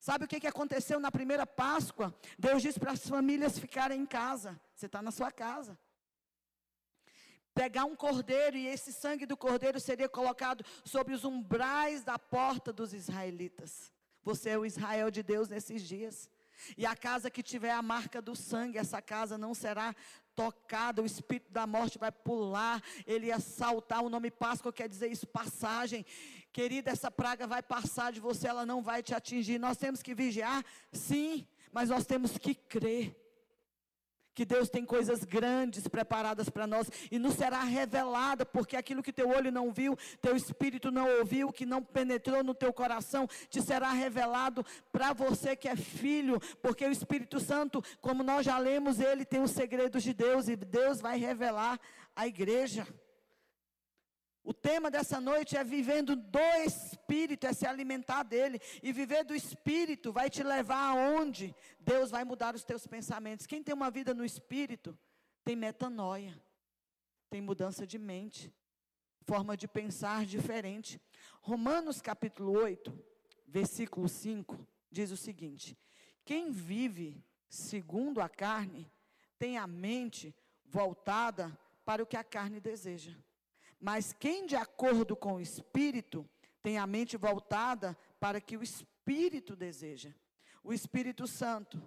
Sabe 0.00 0.24
o 0.24 0.28
que, 0.28 0.38
que 0.38 0.46
aconteceu 0.46 1.00
na 1.00 1.10
primeira 1.10 1.44
Páscoa? 1.44 2.14
Deus 2.38 2.62
disse 2.62 2.78
para 2.78 2.92
as 2.92 3.06
famílias 3.08 3.58
ficarem 3.58 4.00
em 4.00 4.06
casa. 4.06 4.58
Você 4.74 4.86
está 4.86 5.02
na 5.02 5.10
sua 5.10 5.32
casa 5.32 5.76
pegar 7.58 7.86
um 7.86 7.96
cordeiro 7.96 8.56
e 8.56 8.68
esse 8.68 8.92
sangue 8.92 9.26
do 9.26 9.36
cordeiro 9.36 9.80
seria 9.80 10.08
colocado 10.08 10.64
sobre 10.84 11.12
os 11.12 11.24
umbrais 11.24 12.04
da 12.04 12.16
porta 12.16 12.72
dos 12.72 12.94
israelitas. 12.94 13.92
Você 14.22 14.50
é 14.50 14.58
o 14.58 14.64
Israel 14.64 15.10
de 15.10 15.24
Deus 15.24 15.48
nesses 15.48 15.82
dias. 15.82 16.30
E 16.76 16.86
a 16.86 16.94
casa 16.94 17.28
que 17.28 17.42
tiver 17.42 17.72
a 17.72 17.82
marca 17.82 18.22
do 18.22 18.36
sangue, 18.36 18.78
essa 18.78 19.02
casa 19.02 19.36
não 19.36 19.54
será 19.54 19.92
tocada, 20.36 21.02
o 21.02 21.06
espírito 21.06 21.50
da 21.50 21.66
morte 21.66 21.98
vai 21.98 22.12
pular, 22.12 22.80
ele 23.04 23.26
ia 23.26 23.40
saltar. 23.40 24.04
O 24.04 24.08
nome 24.08 24.30
Páscoa 24.30 24.72
quer 24.72 24.88
dizer 24.88 25.10
isso, 25.10 25.26
passagem. 25.26 26.06
Querida, 26.52 26.92
essa 26.92 27.10
praga 27.10 27.44
vai 27.44 27.60
passar 27.60 28.12
de 28.12 28.20
você, 28.20 28.46
ela 28.46 28.64
não 28.64 28.82
vai 28.82 29.02
te 29.02 29.16
atingir. 29.16 29.58
Nós 29.58 29.76
temos 29.76 30.00
que 30.00 30.14
vigiar, 30.14 30.64
sim, 30.92 31.44
mas 31.72 31.88
nós 31.88 32.06
temos 32.06 32.38
que 32.38 32.54
crer 32.54 33.16
que 34.38 34.44
Deus 34.44 34.68
tem 34.68 34.84
coisas 34.84 35.24
grandes 35.24 35.88
preparadas 35.88 36.48
para 36.48 36.64
nós 36.64 36.88
e 37.10 37.18
nos 37.18 37.34
será 37.34 37.64
revelada, 37.64 38.46
porque 38.46 38.76
aquilo 38.76 39.02
que 39.02 39.12
teu 39.12 39.30
olho 39.30 39.50
não 39.50 39.72
viu, 39.72 39.98
teu 40.22 40.36
espírito 40.36 40.92
não 40.92 41.10
ouviu, 41.18 41.50
que 41.50 41.66
não 41.66 41.82
penetrou 41.82 42.44
no 42.44 42.54
teu 42.54 42.72
coração, 42.72 43.26
te 43.50 43.60
será 43.60 43.90
revelado 43.90 44.64
para 44.92 45.12
você 45.12 45.56
que 45.56 45.66
é 45.66 45.74
filho, 45.74 46.40
porque 46.62 46.86
o 46.86 46.92
Espírito 46.92 47.40
Santo, 47.40 47.82
como 48.00 48.22
nós 48.22 48.46
já 48.46 48.56
lemos, 48.58 49.00
ele 49.00 49.24
tem 49.24 49.42
os 49.42 49.50
segredos 49.50 50.04
de 50.04 50.14
Deus 50.14 50.46
e 50.46 50.54
Deus 50.54 51.00
vai 51.00 51.18
revelar 51.18 51.80
à 52.14 52.24
igreja. 52.24 52.86
O 54.48 54.54
tema 54.54 54.90
dessa 54.90 55.20
noite 55.20 55.58
é 55.58 55.62
vivendo 55.62 56.16
do 56.16 56.38
Espírito, 56.64 57.46
é 57.46 57.52
se 57.52 57.66
alimentar 57.66 58.22
dele. 58.22 58.58
E 58.82 58.94
viver 58.94 59.22
do 59.22 59.34
Espírito 59.34 60.10
vai 60.10 60.30
te 60.30 60.42
levar 60.42 60.84
aonde 60.92 61.54
Deus 61.78 62.10
vai 62.10 62.24
mudar 62.24 62.54
os 62.54 62.64
teus 62.64 62.86
pensamentos. 62.86 63.46
Quem 63.46 63.62
tem 63.62 63.74
uma 63.74 63.90
vida 63.90 64.14
no 64.14 64.24
Espírito 64.24 64.98
tem 65.44 65.54
metanoia, 65.54 66.34
tem 67.28 67.42
mudança 67.42 67.86
de 67.86 67.98
mente, 67.98 68.50
forma 69.20 69.54
de 69.54 69.68
pensar 69.68 70.24
diferente. 70.24 70.98
Romanos 71.42 72.00
capítulo 72.00 72.52
8, 72.52 72.98
versículo 73.46 74.08
5, 74.08 74.66
diz 74.90 75.10
o 75.10 75.16
seguinte: 75.18 75.76
Quem 76.24 76.50
vive 76.50 77.22
segundo 77.50 78.18
a 78.18 78.30
carne 78.30 78.90
tem 79.38 79.58
a 79.58 79.66
mente 79.66 80.34
voltada 80.64 81.54
para 81.84 82.02
o 82.02 82.06
que 82.06 82.16
a 82.16 82.24
carne 82.24 82.60
deseja. 82.60 83.14
Mas 83.80 84.12
quem, 84.12 84.46
de 84.46 84.56
acordo 84.56 85.14
com 85.16 85.34
o 85.34 85.40
Espírito, 85.40 86.28
tem 86.62 86.78
a 86.78 86.86
mente 86.86 87.16
voltada 87.16 87.96
para 88.18 88.40
que 88.40 88.56
o 88.56 88.62
Espírito 88.62 89.54
deseja. 89.54 90.12
O 90.62 90.72
Espírito 90.72 91.26
Santo 91.26 91.80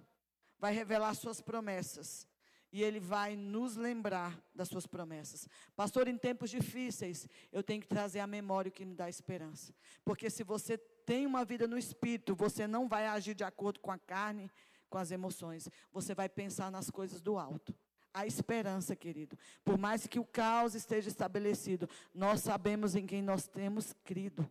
vai 0.58 0.72
revelar 0.72 1.14
suas 1.14 1.40
promessas. 1.40 2.26
E 2.72 2.82
ele 2.82 2.98
vai 2.98 3.36
nos 3.36 3.76
lembrar 3.76 4.42
das 4.54 4.68
suas 4.68 4.86
promessas. 4.86 5.46
Pastor, 5.76 6.08
em 6.08 6.16
tempos 6.16 6.48
difíceis, 6.48 7.28
eu 7.52 7.62
tenho 7.62 7.82
que 7.82 7.86
trazer 7.86 8.20
a 8.20 8.26
memória 8.26 8.70
o 8.70 8.72
que 8.72 8.86
me 8.86 8.94
dá 8.94 9.10
esperança. 9.10 9.74
Porque 10.02 10.30
se 10.30 10.42
você 10.42 10.78
tem 10.78 11.26
uma 11.26 11.44
vida 11.44 11.66
no 11.66 11.76
espírito, 11.76 12.34
você 12.34 12.66
não 12.66 12.88
vai 12.88 13.06
agir 13.06 13.34
de 13.34 13.44
acordo 13.44 13.78
com 13.78 13.90
a 13.90 13.98
carne, 13.98 14.50
com 14.88 14.96
as 14.96 15.10
emoções. 15.10 15.68
Você 15.92 16.14
vai 16.14 16.30
pensar 16.30 16.70
nas 16.70 16.88
coisas 16.88 17.20
do 17.20 17.36
alto 17.36 17.74
a 18.14 18.26
esperança, 18.26 18.94
querido. 18.94 19.38
Por 19.64 19.78
mais 19.78 20.06
que 20.06 20.18
o 20.18 20.24
caos 20.24 20.74
esteja 20.74 21.08
estabelecido, 21.08 21.88
nós 22.14 22.40
sabemos 22.40 22.94
em 22.94 23.06
quem 23.06 23.22
nós 23.22 23.46
temos 23.46 23.94
crido. 24.04 24.48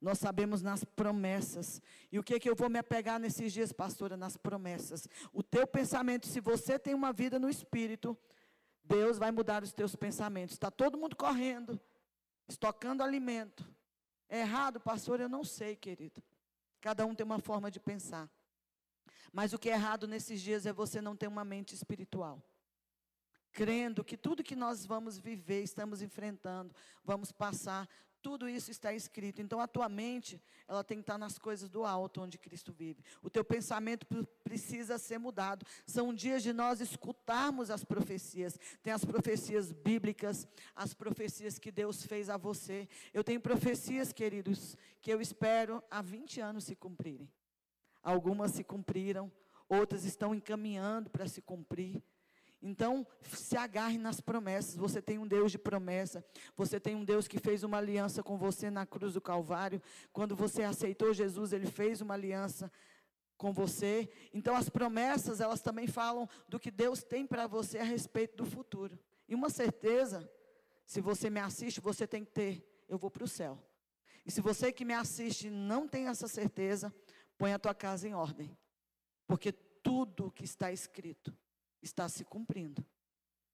Nós 0.00 0.18
sabemos 0.18 0.62
nas 0.62 0.84
promessas. 0.84 1.80
E 2.10 2.18
o 2.18 2.24
que 2.24 2.34
é 2.34 2.40
que 2.40 2.50
eu 2.50 2.56
vou 2.56 2.68
me 2.68 2.78
apegar 2.78 3.20
nesses 3.20 3.52
dias, 3.52 3.72
pastora? 3.72 4.16
Nas 4.16 4.36
promessas. 4.36 5.08
O 5.32 5.42
teu 5.42 5.66
pensamento, 5.66 6.26
se 6.26 6.40
você 6.40 6.78
tem 6.78 6.92
uma 6.92 7.12
vida 7.12 7.38
no 7.38 7.48
espírito, 7.48 8.18
Deus 8.84 9.16
vai 9.16 9.30
mudar 9.30 9.62
os 9.62 9.72
teus 9.72 9.94
pensamentos. 9.94 10.54
Está 10.54 10.70
todo 10.70 10.98
mundo 10.98 11.14
correndo, 11.14 11.80
estocando 12.48 13.02
alimento. 13.02 13.64
É 14.28 14.40
errado, 14.40 14.80
pastor? 14.80 15.20
Eu 15.20 15.28
não 15.28 15.44
sei, 15.44 15.76
querido. 15.76 16.20
Cada 16.80 17.06
um 17.06 17.14
tem 17.14 17.24
uma 17.24 17.38
forma 17.38 17.70
de 17.70 17.78
pensar. 17.78 18.28
Mas 19.32 19.52
o 19.52 19.58
que 19.58 19.70
é 19.70 19.74
errado 19.74 20.08
nesses 20.08 20.40
dias 20.40 20.66
é 20.66 20.72
você 20.72 21.00
não 21.00 21.16
ter 21.16 21.28
uma 21.28 21.44
mente 21.44 21.74
espiritual 21.76 22.42
crendo 23.52 24.02
que 24.02 24.16
tudo 24.16 24.42
que 24.42 24.56
nós 24.56 24.86
vamos 24.86 25.18
viver, 25.18 25.62
estamos 25.62 26.02
enfrentando, 26.02 26.74
vamos 27.04 27.30
passar, 27.30 27.88
tudo 28.22 28.48
isso 28.48 28.70
está 28.70 28.94
escrito. 28.94 29.42
Então 29.42 29.60
a 29.60 29.66
tua 29.66 29.88
mente, 29.88 30.40
ela 30.68 30.84
tem 30.84 30.98
que 30.98 31.02
estar 31.02 31.18
nas 31.18 31.38
coisas 31.38 31.68
do 31.68 31.84
alto 31.84 32.22
onde 32.22 32.38
Cristo 32.38 32.72
vive. 32.72 33.02
O 33.20 33.28
teu 33.28 33.44
pensamento 33.44 34.06
precisa 34.44 34.96
ser 34.96 35.18
mudado. 35.18 35.66
São 35.84 36.14
dias 36.14 36.42
de 36.42 36.52
nós 36.52 36.80
escutarmos 36.80 37.68
as 37.68 37.84
profecias. 37.84 38.58
Tem 38.82 38.92
as 38.92 39.04
profecias 39.04 39.72
bíblicas, 39.72 40.46
as 40.74 40.94
profecias 40.94 41.58
que 41.58 41.72
Deus 41.72 42.06
fez 42.06 42.30
a 42.30 42.36
você. 42.36 42.88
Eu 43.12 43.24
tenho 43.24 43.40
profecias, 43.40 44.12
queridos, 44.12 44.76
que 45.00 45.12
eu 45.12 45.20
espero 45.20 45.82
há 45.90 46.00
20 46.00 46.40
anos 46.40 46.64
se 46.64 46.76
cumprirem. 46.76 47.28
Algumas 48.02 48.52
se 48.52 48.64
cumpriram, 48.64 49.30
outras 49.68 50.04
estão 50.04 50.34
encaminhando 50.34 51.10
para 51.10 51.26
se 51.26 51.42
cumprir. 51.42 52.02
Então, 52.62 53.04
se 53.24 53.56
agarre 53.56 53.98
nas 53.98 54.20
promessas. 54.20 54.76
Você 54.76 55.02
tem 55.02 55.18
um 55.18 55.26
Deus 55.26 55.50
de 55.50 55.58
promessa. 55.58 56.24
Você 56.56 56.78
tem 56.78 56.94
um 56.94 57.04
Deus 57.04 57.26
que 57.26 57.40
fez 57.40 57.64
uma 57.64 57.78
aliança 57.78 58.22
com 58.22 58.38
você 58.38 58.70
na 58.70 58.86
cruz 58.86 59.14
do 59.14 59.20
Calvário. 59.20 59.82
Quando 60.12 60.36
você 60.36 60.62
aceitou 60.62 61.12
Jesus, 61.12 61.52
ele 61.52 61.66
fez 61.66 62.00
uma 62.00 62.14
aliança 62.14 62.70
com 63.36 63.52
você. 63.52 64.08
Então, 64.32 64.54
as 64.54 64.68
promessas, 64.68 65.40
elas 65.40 65.60
também 65.60 65.88
falam 65.88 66.28
do 66.48 66.60
que 66.60 66.70
Deus 66.70 67.02
tem 67.02 67.26
para 67.26 67.48
você 67.48 67.78
a 67.78 67.84
respeito 67.84 68.36
do 68.36 68.46
futuro. 68.46 68.96
E 69.28 69.34
uma 69.34 69.50
certeza, 69.50 70.30
se 70.86 71.00
você 71.00 71.28
me 71.28 71.40
assiste, 71.40 71.80
você 71.80 72.06
tem 72.06 72.24
que 72.24 72.30
ter: 72.30 72.84
eu 72.88 72.96
vou 72.96 73.10
para 73.10 73.24
o 73.24 73.28
céu. 73.28 73.58
E 74.24 74.30
se 74.30 74.40
você 74.40 74.72
que 74.72 74.84
me 74.84 74.94
assiste 74.94 75.50
não 75.50 75.88
tem 75.88 76.06
essa 76.06 76.28
certeza, 76.28 76.94
põe 77.36 77.52
a 77.52 77.58
tua 77.58 77.74
casa 77.74 78.06
em 78.06 78.14
ordem. 78.14 78.56
Porque 79.26 79.50
tudo 79.50 80.30
que 80.30 80.44
está 80.44 80.70
escrito 80.70 81.36
está 81.82 82.08
se 82.08 82.24
cumprindo. 82.24 82.84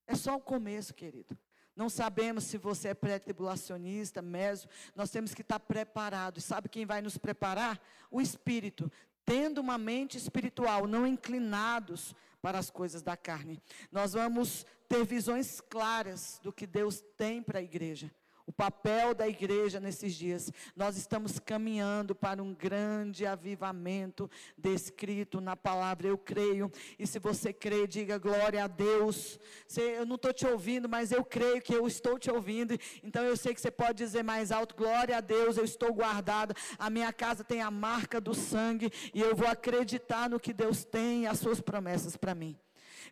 É 0.07 0.15
só 0.15 0.37
o 0.37 0.41
começo, 0.41 0.95
querido. 0.95 1.37
Não 1.75 1.89
sabemos 1.89 2.45
se 2.45 2.59
você 2.59 2.89
é 2.89 2.95
pré-tribulacionista, 2.95 4.21
meso, 4.21 4.69
nós 4.95 5.11
temos 5.11 5.33
que 5.33 5.43
estar 5.43 5.61
preparados. 5.61 6.45
Sabe 6.45 6.69
quem 6.69 6.85
vai 6.85 7.01
nos 7.01 7.17
preparar? 7.17 7.81
O 8.11 8.21
Espírito, 8.21 8.91
tendo 9.25 9.61
uma 9.61 9.79
mente 9.79 10.17
espiritual, 10.17 10.87
não 10.87 11.07
inclinados 11.07 12.15
para 12.43 12.59
as 12.59 12.71
coisas 12.71 13.03
da 13.03 13.17
carne. 13.17 13.63
Nós 13.93 14.13
vamos 14.13 14.67
ter 14.89 15.05
visões 15.05 15.61
claras 15.61 16.41
do 16.43 16.53
que 16.53 16.67
Deus 16.67 17.01
tem 17.17 17.43
para 17.43 17.61
a 17.61 17.63
igreja 17.63 18.11
o 18.49 18.53
papel 18.53 19.13
da 19.13 19.29
igreja 19.29 19.79
nesses 19.79 20.15
dias. 20.15 20.51
Nós 20.75 20.97
estamos 20.97 21.39
caminhando 21.39 22.15
para 22.15 22.43
um 22.43 22.55
grande 22.55 23.27
avivamento 23.27 24.29
descrito 24.57 25.39
na 25.39 25.55
palavra, 25.55 26.09
eu 26.09 26.17
creio. 26.17 26.73
E 26.99 27.07
se 27.07 27.19
você 27.19 27.53
crê, 27.53 27.87
diga 27.87 28.17
glória 28.17 28.65
a 28.65 28.67
Deus. 28.67 29.39
eu 29.77 30.07
não 30.07 30.17
estou 30.17 30.33
te 30.33 30.47
ouvindo, 30.47 30.89
mas 30.89 31.13
eu 31.13 31.23
creio 31.23 31.61
que 31.61 31.75
eu 31.75 31.87
estou 31.87 32.19
te 32.19 32.31
ouvindo. 32.31 32.73
Então 33.03 33.23
eu 33.23 33.37
sei 33.37 33.53
que 33.53 33.61
você 33.61 33.71
pode 33.71 33.99
dizer 33.99 34.23
mais 34.23 34.51
alto: 34.51 34.75
glória 34.75 35.19
a 35.19 35.21
Deus, 35.21 35.59
eu 35.59 35.65
estou 35.65 35.93
guardado. 35.93 36.55
A 36.79 36.89
minha 36.89 37.13
casa 37.13 37.45
tem 37.45 37.61
a 37.61 37.71
marca 37.71 38.19
do 38.19 38.33
sangue. 38.33 38.91
E 39.13 39.21
eu 39.21 39.37
vou 39.37 39.47
acreditar 39.47 40.31
no 40.31 40.41
que 40.41 40.55
Deus 40.55 40.87
tem 40.87 41.25
e 41.25 41.27
as 41.27 41.39
suas 41.39 41.61
promessas 41.61 42.17
para 42.17 42.35
mim. 42.35 42.59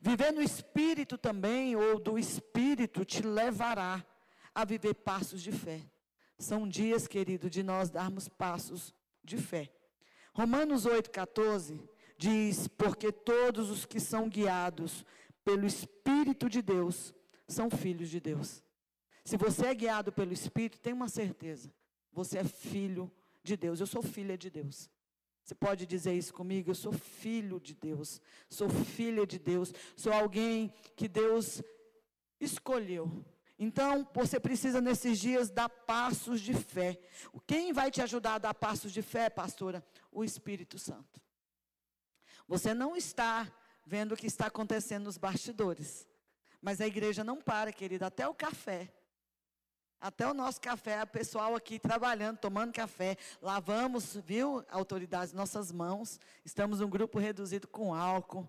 Viver 0.01 0.33
no 0.33 0.41
Espírito 0.41 1.19
também, 1.19 1.77
ou 1.77 2.01
do 2.01 2.19
Espírito, 2.19 3.05
te 3.05 3.21
levará 3.21 4.03
a 4.57 4.65
viver 4.65 4.95
passos 4.95 5.43
de 5.43 5.53
fé. 5.53 5.83
São 6.39 6.67
dias, 6.67 7.07
querido, 7.07 7.51
de 7.51 7.63
nós 7.63 7.91
darmos 7.91 8.27
passos 8.27 8.95
de 9.23 9.37
fé. 9.37 9.71
Romanos 10.33 10.87
8,14 10.87 11.79
diz: 12.17 12.67
Porque 12.67 13.13
todos 13.13 13.71
os 13.71 13.85
que 13.85 14.01
são 14.01 14.31
guiados 14.31 15.05
pelo 15.45 15.67
Espírito 15.67 16.49
de 16.49 16.63
Deus 16.63 17.15
são 17.47 17.69
filhos 17.69 18.09
de 18.09 18.19
Deus. 18.19 18.63
Se 19.27 19.37
você 19.37 19.67
é 19.67 19.75
guiado 19.75 20.11
pelo 20.11 20.33
Espírito, 20.33 20.81
tem 20.81 20.95
uma 20.95 21.09
certeza: 21.09 21.71
você 22.11 22.39
é 22.39 22.45
filho 22.45 23.13
de 23.43 23.59
Deus. 23.59 23.79
Eu 23.79 23.87
sou 23.87 24.03
filha 24.03 24.39
de 24.39 24.49
Deus. 24.49 24.89
Você 25.45 25.55
pode 25.55 25.85
dizer 25.85 26.15
isso 26.15 26.33
comigo? 26.33 26.71
Eu 26.71 26.75
sou 26.75 26.93
filho 26.93 27.61
de 27.61 27.75
Deus, 27.75 28.23
sou 28.49 28.71
filha 28.71 29.27
de 29.27 29.39
Deus, 29.39 29.73
sou 29.95 30.13
alguém 30.13 30.73
que 30.97 31.07
Deus 31.07 31.63
escolheu 32.41 33.25
então, 33.59 34.07
você 34.13 34.39
precisa 34.39 34.81
nesses 34.83 35.19
dias 35.19 35.49
dar 35.49 35.69
passos 35.69 36.41
de 36.43 36.53
fé. 36.53 36.99
Quem 37.47 37.73
vai 37.73 37.91
te 37.91 38.03
ajudar 38.03 38.35
a 38.35 38.39
dar 38.39 38.55
passos 38.55 38.93
de 38.93 39.01
fé, 39.01 39.31
pastora? 39.31 39.85
O 40.13 40.23
Espírito 40.23 40.79
Santo. 40.79 41.21
Você 42.47 42.75
não 42.75 42.95
está 42.95 43.51
vendo 43.85 44.13
o 44.13 44.17
que 44.17 44.27
está 44.27 44.47
acontecendo 44.47 45.05
nos 45.05 45.17
bastidores. 45.17 46.07
Mas 46.61 46.81
a 46.81 46.87
igreja 46.87 47.25
não 47.25 47.41
para, 47.41 47.73
querida, 47.73 48.07
até 48.07 48.29
o 48.29 48.35
café. 48.35 48.93
Até 49.99 50.29
o 50.29 50.35
nosso 50.35 50.61
café, 50.61 51.03
o 51.03 51.07
pessoal 51.07 51.55
aqui 51.55 51.79
trabalhando, 51.79 52.37
tomando 52.37 52.75
café. 52.75 53.17
Lavamos, 53.41 54.17
viu, 54.17 54.63
autoridades, 54.69 55.33
nossas 55.33 55.73
mãos. 55.73 56.21
Estamos 56.45 56.83
um 56.83 56.91
grupo 56.91 57.19
reduzido 57.19 57.67
com 57.67 57.95
álcool 57.95 58.47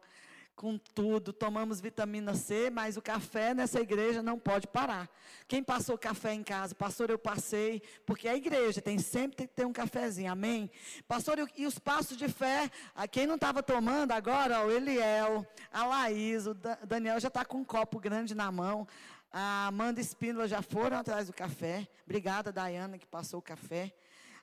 com 0.58 0.76
tudo, 0.76 1.32
tomamos 1.32 1.80
vitamina 1.80 2.34
C, 2.34 2.72
mas 2.72 2.98
o 2.98 3.02
café 3.02 3.54
nessa 3.54 3.80
igreja 3.80 4.24
não 4.24 4.40
pode 4.40 4.66
parar. 4.66 5.08
Quem 5.48 5.64
passou 5.64 5.96
café 6.00 6.34
em 6.34 6.44
casa? 6.44 6.74
Pastor, 6.74 7.12
eu 7.12 7.20
passei, 7.20 7.80
porque 8.08 8.28
a 8.28 8.36
igreja 8.36 8.82
tem 8.82 8.98
sempre 8.98 9.36
que 9.36 9.48
ter 9.48 9.68
um 9.68 9.72
cafezinho, 9.72 10.32
amém? 10.32 10.70
Pastor, 11.08 11.48
e 11.56 11.68
os 11.68 11.78
passos 11.78 12.18
de 12.18 12.28
fé? 12.28 12.72
A 12.96 13.08
quem 13.08 13.28
não 13.28 13.36
estava 13.36 13.62
tomando 13.62 14.14
agora, 14.14 14.66
o 14.66 14.72
Eliel, 14.72 15.46
a 15.72 15.86
Laís, 15.86 16.48
o 16.48 16.56
Daniel 16.56 17.20
já 17.20 17.28
está 17.28 17.46
com 17.46 17.60
um 17.60 17.64
copo 17.64 18.00
grande 18.00 18.34
na 18.34 18.52
mão. 18.52 18.88
A 19.32 19.68
Amanda 19.68 20.02
Espíndola 20.02 20.48
já 20.48 20.64
foram 20.64 20.98
atrás 20.98 21.28
do 21.28 21.34
café. 21.34 21.88
Obrigada, 22.04 22.52
Dayana, 22.52 22.98
que 22.98 23.06
passou 23.06 23.38
o 23.40 23.44
café. 23.44 23.94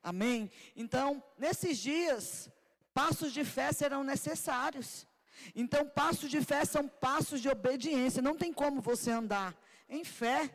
Amém? 0.01 0.49
Então, 0.77 1.21
nesses 1.37 1.77
dias, 1.79 2.49
passos 2.95 3.33
de 3.33 3.45
fé 3.45 3.73
serão 3.73 4.05
necessários. 4.05 5.09
Então, 5.55 5.89
passos 5.89 6.31
de 6.31 6.41
fé 6.41 6.65
são 6.65 6.87
passos 6.89 7.41
de 7.41 7.49
obediência. 7.49 8.23
Não 8.23 8.37
tem 8.37 8.53
como 8.53 8.81
você 8.81 9.11
andar 9.11 9.57
em 9.89 10.05
fé 10.05 10.55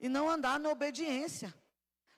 e 0.00 0.08
não 0.08 0.28
andar 0.28 0.58
na 0.60 0.70
obediência. 0.70 1.54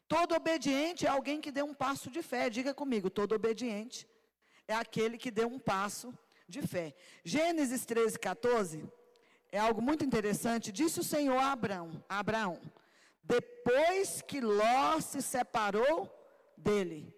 Todo 0.09 0.35
obediente 0.35 1.07
é 1.07 1.09
alguém 1.09 1.41
que 1.41 1.51
deu 1.51 1.67
um 1.67 1.75
passo 1.75 2.11
de 2.11 2.23
fé. 2.23 2.49
Diga 2.49 2.73
comigo, 2.73 3.11
todo 3.11 3.35
obediente 3.35 4.07
é 4.69 4.75
aquele 4.75 5.19
que 5.19 5.31
deu 5.31 5.49
um 5.49 5.59
passo 5.59 6.17
de 6.49 6.63
fé. 6.63 6.95
Gênesis 7.25 7.85
13, 7.85 8.19
14 8.19 8.89
é 9.51 9.59
algo 9.59 9.81
muito 9.81 10.05
interessante. 10.05 10.73
Disse 10.73 11.01
o 11.01 11.05
Senhor 11.05 11.39
a 11.39 11.53
Abraão, 11.53 12.05
a 12.09 12.19
Abraão 12.19 12.61
depois 13.27 14.23
que 14.23 14.41
Ló 14.41 15.01
se 15.01 15.21
separou 15.21 16.09
dele: 16.57 17.13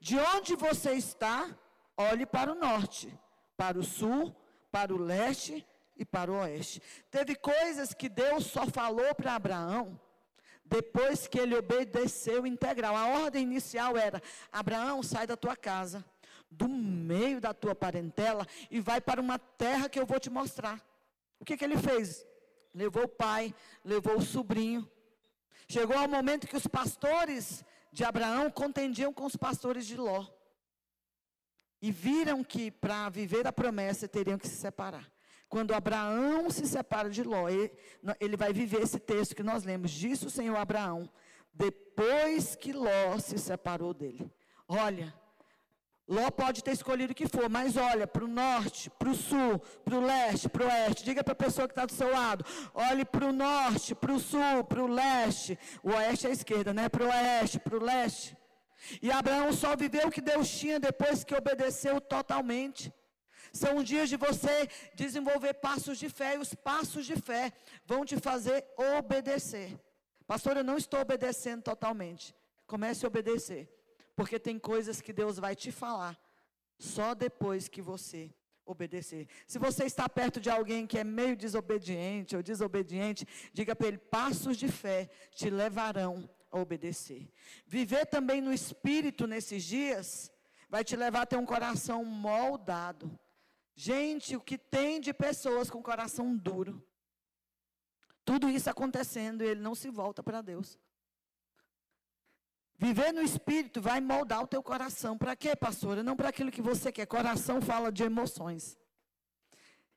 De 0.00 0.18
onde 0.18 0.54
você 0.54 0.92
está, 0.92 1.56
olhe 1.96 2.26
para 2.26 2.52
o 2.52 2.54
norte, 2.54 3.12
para 3.58 3.76
o 3.76 3.82
sul, 3.82 4.34
para 4.70 4.94
o 4.94 4.96
leste 4.96 5.66
e 5.96 6.04
para 6.04 6.30
o 6.30 6.36
oeste. 6.36 6.80
Teve 7.10 7.34
coisas 7.34 7.92
que 7.92 8.08
Deus 8.08 8.46
só 8.46 8.64
falou 8.66 9.12
para 9.16 9.34
Abraão 9.34 10.00
depois 10.64 11.26
que 11.26 11.40
ele 11.40 11.56
obedeceu 11.56 12.46
integral. 12.46 12.94
A 12.96 13.08
ordem 13.24 13.42
inicial 13.42 13.96
era: 13.96 14.22
Abraão, 14.52 15.02
sai 15.02 15.26
da 15.26 15.36
tua 15.36 15.56
casa, 15.56 16.04
do 16.48 16.68
meio 16.68 17.40
da 17.40 17.52
tua 17.52 17.74
parentela 17.74 18.46
e 18.70 18.80
vai 18.80 19.00
para 19.00 19.20
uma 19.20 19.40
terra 19.40 19.88
que 19.88 19.98
eu 19.98 20.06
vou 20.06 20.20
te 20.20 20.30
mostrar. 20.30 20.80
O 21.40 21.44
que, 21.44 21.56
que 21.56 21.64
ele 21.64 21.76
fez? 21.76 22.24
Levou 22.72 23.04
o 23.04 23.08
pai, 23.08 23.52
levou 23.84 24.18
o 24.18 24.22
sobrinho. 24.22 24.88
Chegou 25.66 25.96
ao 25.98 26.08
momento 26.08 26.46
que 26.46 26.56
os 26.56 26.66
pastores 26.68 27.64
de 27.90 28.04
Abraão 28.04 28.50
contendiam 28.50 29.12
com 29.12 29.24
os 29.24 29.34
pastores 29.34 29.84
de 29.84 29.96
Ló. 29.96 30.26
E 31.80 31.90
viram 31.92 32.42
que 32.42 32.70
para 32.70 33.08
viver 33.08 33.46
a 33.46 33.52
promessa 33.52 34.08
teriam 34.08 34.38
que 34.38 34.48
se 34.48 34.56
separar. 34.56 35.08
Quando 35.48 35.72
Abraão 35.72 36.50
se 36.50 36.66
separa 36.66 37.08
de 37.08 37.22
Ló, 37.22 37.48
ele, 37.48 38.36
vai 38.36 38.52
viver 38.52 38.82
esse 38.82 38.98
texto 38.98 39.34
que 39.34 39.42
nós 39.42 39.64
lemos. 39.64 39.90
Disse 39.90 40.26
o 40.26 40.30
Senhor 40.30 40.56
Abraão, 40.56 41.08
depois 41.54 42.54
que 42.54 42.72
Ló 42.72 43.18
se 43.18 43.38
separou 43.38 43.94
dele. 43.94 44.30
Olha, 44.68 45.14
Ló 46.08 46.30
pode 46.30 46.64
ter 46.64 46.72
escolhido 46.72 47.12
o 47.12 47.14
que 47.14 47.28
for, 47.28 47.50
mas 47.50 47.76
olha 47.76 48.06
para 48.06 48.24
o 48.24 48.28
norte, 48.28 48.88
para 48.90 49.10
o 49.10 49.14
sul, 49.14 49.58
para 49.84 49.94
o 49.94 50.00
leste, 50.00 50.48
para 50.48 50.64
o 50.64 50.66
oeste. 50.66 51.04
Diga 51.04 51.22
para 51.22 51.32
a 51.32 51.36
pessoa 51.36 51.68
que 51.68 51.72
está 51.72 51.84
do 51.84 51.92
seu 51.92 52.10
lado: 52.10 52.46
olhe 52.72 53.04
para 53.04 53.26
o 53.26 53.32
norte, 53.32 53.94
para 53.94 54.12
o 54.12 54.18
sul, 54.18 54.64
para 54.64 54.82
o 54.82 54.86
leste. 54.86 55.58
O 55.82 55.90
oeste 55.90 56.26
é 56.26 56.30
a 56.30 56.32
esquerda, 56.32 56.72
né? 56.72 56.88
Para 56.88 57.04
o 57.04 57.08
oeste, 57.08 57.58
para 57.58 57.76
o 57.76 57.84
leste. 57.84 58.37
E 59.02 59.10
Abraão 59.10 59.52
só 59.52 59.76
viveu 59.76 60.08
o 60.08 60.10
que 60.10 60.20
Deus 60.20 60.48
tinha 60.48 60.78
depois 60.78 61.24
que 61.24 61.34
obedeceu 61.34 62.00
totalmente. 62.00 62.92
São 63.52 63.82
dias 63.82 64.08
de 64.08 64.16
você 64.16 64.68
desenvolver 64.94 65.54
passos 65.54 65.98
de 65.98 66.08
fé, 66.08 66.34
e 66.34 66.38
os 66.38 66.54
passos 66.54 67.06
de 67.06 67.16
fé 67.16 67.52
vão 67.84 68.04
te 68.04 68.18
fazer 68.18 68.64
obedecer. 68.76 69.78
Pastor, 70.26 70.56
eu 70.56 70.64
não 70.64 70.76
estou 70.76 71.00
obedecendo 71.00 71.62
totalmente. 71.62 72.34
Comece 72.66 73.04
a 73.04 73.08
obedecer. 73.08 73.68
Porque 74.14 74.38
tem 74.38 74.58
coisas 74.58 75.00
que 75.00 75.12
Deus 75.12 75.38
vai 75.38 75.54
te 75.56 75.72
falar 75.72 76.18
só 76.78 77.14
depois 77.14 77.68
que 77.68 77.80
você 77.80 78.34
obedecer. 78.66 79.26
Se 79.46 79.58
você 79.58 79.84
está 79.84 80.08
perto 80.08 80.40
de 80.40 80.50
alguém 80.50 80.86
que 80.86 80.98
é 80.98 81.04
meio 81.04 81.36
desobediente 81.36 82.36
ou 82.36 82.42
desobediente, 82.42 83.26
diga 83.52 83.74
para 83.74 83.88
ele: 83.88 83.98
passos 83.98 84.56
de 84.56 84.68
fé 84.68 85.08
te 85.30 85.48
levarão 85.48 86.28
a 86.50 86.58
obedecer. 86.58 87.30
Viver 87.66 88.06
também 88.06 88.40
no 88.40 88.52
espírito 88.52 89.26
nesses 89.26 89.64
dias 89.64 90.30
vai 90.68 90.84
te 90.84 90.96
levar 90.96 91.22
a 91.22 91.26
ter 91.26 91.36
um 91.36 91.46
coração 91.46 92.04
moldado. 92.04 93.18
Gente, 93.74 94.36
o 94.36 94.40
que 94.40 94.58
tem 94.58 95.00
de 95.00 95.12
pessoas 95.14 95.70
com 95.70 95.82
coração 95.82 96.36
duro? 96.36 96.84
Tudo 98.24 98.50
isso 98.50 98.68
acontecendo 98.68 99.42
e 99.42 99.46
ele 99.46 99.60
não 99.60 99.74
se 99.74 99.88
volta 99.88 100.22
para 100.22 100.42
Deus. 100.42 100.78
Viver 102.76 103.12
no 103.12 103.22
Espírito 103.22 103.80
vai 103.80 104.00
moldar 104.00 104.42
o 104.42 104.46
teu 104.46 104.62
coração. 104.62 105.18
Para 105.18 105.34
quê, 105.34 105.56
pastora? 105.56 106.02
Não 106.02 106.14
para 106.14 106.28
aquilo 106.28 106.50
que 106.50 106.62
você 106.62 106.92
quer. 106.92 107.06
Coração 107.06 107.60
fala 107.60 107.90
de 107.90 108.04
emoções. 108.04 108.78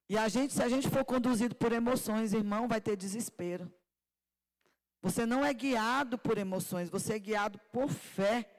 E 0.10 0.18
a 0.18 0.28
gente, 0.28 0.54
se 0.54 0.64
a 0.64 0.68
gente 0.68 0.90
for 0.90 1.06
conduzido 1.06 1.56
por 1.56 1.72
emoções, 1.72 2.34
irmão, 2.34 2.68
vai 2.68 2.82
ter 2.82 2.96
desespero. 2.96 3.72
Você 5.02 5.26
não 5.26 5.44
é 5.44 5.54
guiado 5.54 6.18
por 6.18 6.38
emoções, 6.38 6.90
você 6.90 7.14
é 7.14 7.20
guiado 7.20 7.60
por 7.72 7.90
fé. 7.90 8.50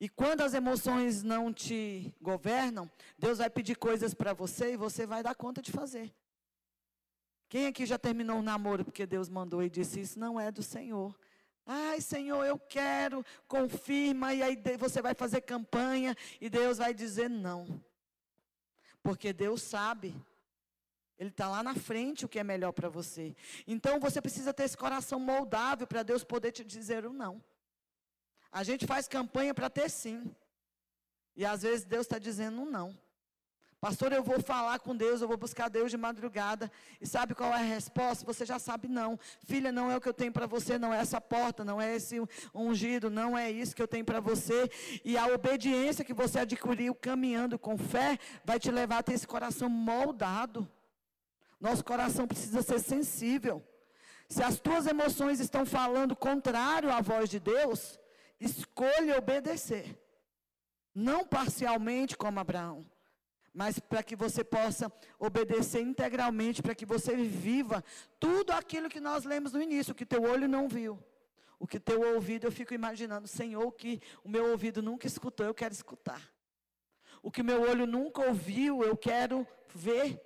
E 0.00 0.08
quando 0.08 0.42
as 0.42 0.54
emoções 0.54 1.22
não 1.22 1.52
te 1.52 2.14
governam, 2.20 2.90
Deus 3.18 3.38
vai 3.38 3.50
pedir 3.50 3.76
coisas 3.76 4.14
para 4.14 4.32
você 4.32 4.72
e 4.72 4.76
você 4.76 5.06
vai 5.06 5.22
dar 5.22 5.34
conta 5.34 5.60
de 5.60 5.72
fazer. 5.72 6.14
Quem 7.48 7.66
aqui 7.66 7.84
já 7.84 7.98
terminou 7.98 8.38
um 8.38 8.42
namoro 8.42 8.84
porque 8.84 9.06
Deus 9.06 9.28
mandou 9.28 9.62
e 9.62 9.70
disse: 9.70 10.00
Isso 10.00 10.18
não 10.18 10.38
é 10.38 10.52
do 10.52 10.62
Senhor. 10.62 11.18
Ai, 11.66 12.00
Senhor, 12.00 12.44
eu 12.44 12.58
quero, 12.58 13.22
confirma, 13.46 14.32
e 14.32 14.42
aí 14.42 14.58
você 14.78 15.02
vai 15.02 15.14
fazer 15.14 15.42
campanha 15.42 16.16
e 16.40 16.48
Deus 16.48 16.78
vai 16.78 16.94
dizer 16.94 17.28
não. 17.28 17.82
Porque 19.02 19.34
Deus 19.34 19.60
sabe. 19.60 20.14
Ele 21.18 21.30
está 21.30 21.48
lá 21.48 21.62
na 21.62 21.74
frente 21.74 22.24
o 22.24 22.28
que 22.28 22.38
é 22.38 22.44
melhor 22.44 22.72
para 22.72 22.88
você. 22.88 23.34
Então 23.66 23.98
você 23.98 24.20
precisa 24.20 24.54
ter 24.54 24.64
esse 24.64 24.76
coração 24.76 25.18
moldável 25.18 25.86
para 25.86 26.02
Deus 26.02 26.22
poder 26.22 26.52
te 26.52 26.64
dizer 26.64 27.04
o 27.04 27.12
não. 27.12 27.42
A 28.52 28.62
gente 28.62 28.86
faz 28.86 29.08
campanha 29.08 29.52
para 29.52 29.68
ter 29.68 29.90
sim. 29.90 30.30
E 31.34 31.44
às 31.44 31.62
vezes 31.62 31.84
Deus 31.84 32.02
está 32.02 32.18
dizendo 32.18 32.60
um 32.62 32.70
não. 32.70 32.96
Pastor, 33.80 34.12
eu 34.12 34.24
vou 34.24 34.40
falar 34.40 34.80
com 34.80 34.96
Deus, 34.96 35.20
eu 35.20 35.28
vou 35.28 35.36
buscar 35.36 35.68
Deus 35.68 35.88
de 35.88 35.96
madrugada. 35.96 36.70
E 37.00 37.06
sabe 37.06 37.32
qual 37.32 37.52
é 37.52 37.54
a 37.54 37.58
resposta? 37.58 38.24
Você 38.24 38.44
já 38.44 38.58
sabe 38.58 38.88
não. 38.88 39.18
Filha, 39.44 39.70
não 39.70 39.88
é 39.88 39.96
o 39.96 40.00
que 40.00 40.08
eu 40.08 40.14
tenho 40.14 40.32
para 40.32 40.46
você, 40.46 40.76
não 40.78 40.92
é 40.92 40.98
essa 40.98 41.20
porta, 41.20 41.64
não 41.64 41.80
é 41.80 41.94
esse 41.94 42.20
ungido, 42.52 43.08
não 43.08 43.38
é 43.38 43.48
isso 43.50 43.76
que 43.76 43.82
eu 43.82 43.86
tenho 43.86 44.04
para 44.04 44.18
você. 44.18 44.68
E 45.04 45.16
a 45.16 45.26
obediência 45.26 46.04
que 46.04 46.12
você 46.12 46.40
adquiriu 46.40 46.92
caminhando 46.92 47.56
com 47.56 47.78
fé 47.78 48.18
vai 48.44 48.58
te 48.58 48.68
levar 48.68 48.98
a 48.98 49.02
ter 49.02 49.12
esse 49.12 49.28
coração 49.28 49.68
moldado. 49.68 50.68
Nosso 51.60 51.84
coração 51.84 52.26
precisa 52.26 52.62
ser 52.62 52.78
sensível. 52.78 53.62
Se 54.28 54.42
as 54.42 54.60
tuas 54.60 54.86
emoções 54.86 55.40
estão 55.40 55.64
falando 55.64 56.14
contrário 56.14 56.90
à 56.90 57.00
voz 57.00 57.28
de 57.30 57.40
Deus, 57.40 57.98
escolha 58.40 59.18
obedecer. 59.18 59.98
Não 60.94 61.24
parcialmente 61.24 62.16
como 62.16 62.40
Abraão 62.40 62.86
mas 63.58 63.80
para 63.80 64.04
que 64.04 64.14
você 64.14 64.44
possa 64.44 64.92
obedecer 65.18 65.80
integralmente, 65.80 66.62
para 66.62 66.76
que 66.76 66.86
você 66.86 67.16
viva 67.16 67.82
tudo 68.20 68.52
aquilo 68.52 68.88
que 68.88 69.00
nós 69.00 69.24
lemos 69.24 69.52
no 69.52 69.60
início, 69.60 69.96
que 69.96 70.06
teu 70.06 70.22
olho 70.22 70.46
não 70.46 70.68
viu. 70.68 70.96
O 71.58 71.66
que 71.66 71.80
teu 71.80 72.14
ouvido, 72.14 72.46
eu 72.46 72.52
fico 72.52 72.72
imaginando, 72.72 73.26
Senhor, 73.26 73.66
o 73.66 73.72
que 73.72 74.00
o 74.22 74.28
meu 74.28 74.52
ouvido 74.52 74.80
nunca 74.80 75.08
escutou, 75.08 75.44
eu 75.44 75.54
quero 75.54 75.74
escutar. 75.74 76.22
O 77.20 77.32
que 77.32 77.42
meu 77.42 77.62
olho 77.62 77.84
nunca 77.84 78.22
ouviu, 78.28 78.84
eu 78.84 78.96
quero 78.96 79.44
ver. 79.74 80.20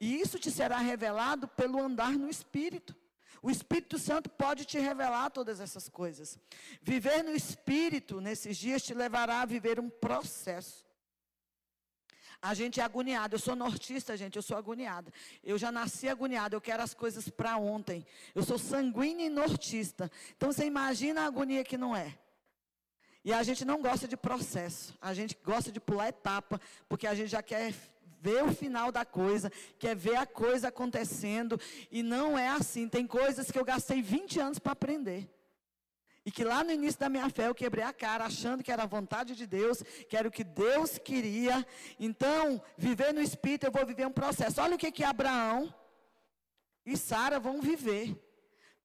E 0.00 0.20
isso 0.20 0.38
te 0.38 0.50
será 0.50 0.78
revelado 0.78 1.48
pelo 1.48 1.80
andar 1.80 2.12
no 2.12 2.28
Espírito. 2.28 2.94
O 3.40 3.50
Espírito 3.50 3.98
Santo 3.98 4.28
pode 4.28 4.64
te 4.64 4.78
revelar 4.78 5.30
todas 5.30 5.60
essas 5.60 5.88
coisas. 5.88 6.38
Viver 6.82 7.22
no 7.22 7.30
Espírito 7.30 8.20
nesses 8.20 8.56
dias 8.56 8.82
te 8.82 8.94
levará 8.94 9.42
a 9.42 9.46
viver 9.46 9.78
um 9.78 9.88
processo. 9.88 10.86
A 12.40 12.54
gente 12.54 12.80
é 12.80 12.84
agoniado. 12.84 13.34
Eu 13.34 13.40
sou 13.40 13.56
nortista, 13.56 14.16
gente, 14.16 14.36
eu 14.36 14.42
sou 14.42 14.56
agoniada. 14.56 15.12
Eu 15.42 15.58
já 15.58 15.72
nasci 15.72 16.08
agoniada, 16.08 16.54
eu 16.54 16.60
quero 16.60 16.82
as 16.82 16.94
coisas 16.94 17.28
para 17.28 17.56
ontem. 17.56 18.06
Eu 18.34 18.42
sou 18.44 18.58
sanguínea 18.58 19.26
e 19.26 19.30
nortista. 19.30 20.10
Então 20.36 20.52
você 20.52 20.64
imagina 20.64 21.22
a 21.22 21.26
agonia 21.26 21.64
que 21.64 21.76
não 21.76 21.96
é. 21.96 22.16
E 23.24 23.32
a 23.32 23.42
gente 23.42 23.64
não 23.64 23.82
gosta 23.82 24.06
de 24.06 24.16
processo. 24.16 24.96
A 25.00 25.12
gente 25.12 25.36
gosta 25.44 25.72
de 25.72 25.80
pular 25.80 26.08
etapa, 26.08 26.60
porque 26.88 27.06
a 27.06 27.14
gente 27.14 27.28
já 27.28 27.42
quer 27.42 27.74
ver 28.20 28.44
o 28.44 28.52
final 28.52 28.90
da 28.90 29.04
coisa, 29.04 29.50
quer 29.78 29.96
ver 29.96 30.16
a 30.16 30.26
coisa 30.26 30.68
acontecendo. 30.68 31.60
E 31.90 32.02
não 32.02 32.38
é 32.38 32.48
assim. 32.48 32.88
Tem 32.88 33.06
coisas 33.06 33.50
que 33.50 33.58
eu 33.58 33.64
gastei 33.64 34.02
20 34.02 34.40
anos 34.40 34.58
para 34.58 34.72
aprender. 34.72 35.28
E 36.24 36.30
que 36.30 36.44
lá 36.44 36.62
no 36.62 36.70
início 36.70 37.00
da 37.00 37.08
minha 37.08 37.30
fé 37.30 37.48
eu 37.48 37.54
quebrei 37.54 37.84
a 37.84 37.92
cara, 37.92 38.26
achando 38.26 38.62
que 38.62 38.70
era 38.70 38.82
a 38.82 38.86
vontade 38.86 39.34
de 39.34 39.46
Deus, 39.46 39.82
que 40.08 40.14
era 40.16 40.28
o 40.28 40.30
que 40.30 40.44
Deus 40.44 40.98
queria. 40.98 41.66
Então, 41.98 42.60
viver 42.76 43.14
no 43.14 43.20
Espírito, 43.20 43.64
eu 43.64 43.72
vou 43.72 43.86
viver 43.86 44.06
um 44.06 44.12
processo. 44.12 44.60
Olha 44.60 44.74
o 44.74 44.78
que, 44.78 44.92
que 44.92 45.02
Abraão 45.02 45.72
e 46.84 46.96
Sara 46.96 47.40
vão 47.40 47.62
viver. 47.62 48.14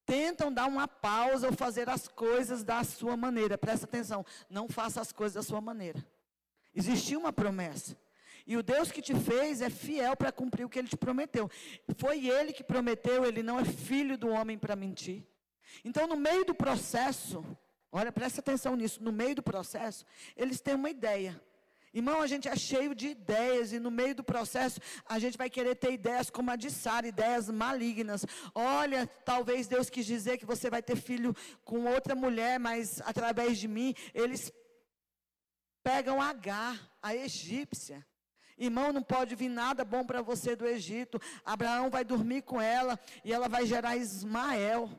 Tentam 0.05 0.53
dar 0.53 0.67
uma 0.67 0.87
pausa 0.87 1.47
ou 1.47 1.53
fazer 1.53 1.89
as 1.89 2.07
coisas 2.07 2.63
da 2.63 2.83
sua 2.83 3.15
maneira. 3.15 3.57
Presta 3.57 3.85
atenção, 3.85 4.25
não 4.49 4.67
faça 4.69 5.01
as 5.01 5.11
coisas 5.11 5.35
da 5.35 5.43
sua 5.43 5.61
maneira. 5.61 6.05
Existia 6.73 7.17
uma 7.17 7.31
promessa. 7.31 7.97
E 8.45 8.57
o 8.57 8.63
Deus 8.63 8.91
que 8.91 9.01
te 9.01 9.15
fez 9.15 9.61
é 9.61 9.69
fiel 9.69 10.15
para 10.17 10.31
cumprir 10.31 10.65
o 10.65 10.69
que 10.69 10.77
ele 10.77 10.87
te 10.87 10.97
prometeu. 10.97 11.49
Foi 11.97 12.27
ele 12.27 12.51
que 12.51 12.63
prometeu, 12.63 13.25
ele 13.25 13.41
não 13.41 13.59
é 13.59 13.65
filho 13.65 14.17
do 14.17 14.27
homem 14.29 14.57
para 14.57 14.75
mentir. 14.75 15.25
Então, 15.83 16.07
no 16.07 16.17
meio 16.17 16.43
do 16.43 16.53
processo, 16.53 17.45
olha, 17.91 18.11
presta 18.11 18.41
atenção 18.41 18.75
nisso, 18.75 19.01
no 19.01 19.11
meio 19.11 19.35
do 19.35 19.43
processo, 19.43 20.05
eles 20.35 20.59
têm 20.59 20.75
uma 20.75 20.89
ideia. 20.89 21.41
Irmão, 21.93 22.21
a 22.21 22.27
gente 22.27 22.49
é 22.49 22.55
cheio 22.55 22.95
de 22.95 23.09
ideias 23.09 23.71
e 23.71 23.79
no 23.79 23.91
meio 23.91 24.15
do 24.15 24.23
processo 24.23 24.79
a 25.05 25.19
gente 25.19 25.37
vai 25.37 25.47
querer 25.47 25.75
ter 25.75 25.93
ideias 25.93 26.27
como 26.27 26.49
a 26.49 26.55
de 26.55 26.71
Sara, 26.71 27.07
ideias 27.07 27.49
malignas. 27.49 28.25
Olha, 28.55 29.05
talvez 29.23 29.67
Deus 29.67 29.91
quis 29.91 30.05
dizer 30.05 30.39
que 30.39 30.45
você 30.45 30.71
vai 30.71 30.81
ter 30.81 30.95
filho 30.95 31.35
com 31.63 31.85
outra 31.85 32.15
mulher, 32.15 32.59
mas 32.59 32.99
através 33.01 33.59
de 33.59 33.67
mim 33.67 33.93
eles 34.11 34.51
pegam 35.83 36.19
Agar, 36.19 36.79
a 36.99 37.15
egípcia. 37.15 38.03
Irmão, 38.63 38.93
não 38.93 39.03
pode 39.03 39.35
vir 39.35 39.49
nada 39.49 39.83
bom 39.83 40.05
para 40.05 40.21
você 40.21 40.55
do 40.55 40.65
Egito. 40.65 41.19
Abraão 41.43 41.89
vai 41.89 42.03
dormir 42.05 42.43
com 42.43 42.61
ela 42.61 42.97
e 43.23 43.33
ela 43.33 43.49
vai 43.49 43.65
gerar 43.65 43.97
Ismael. 43.97 44.89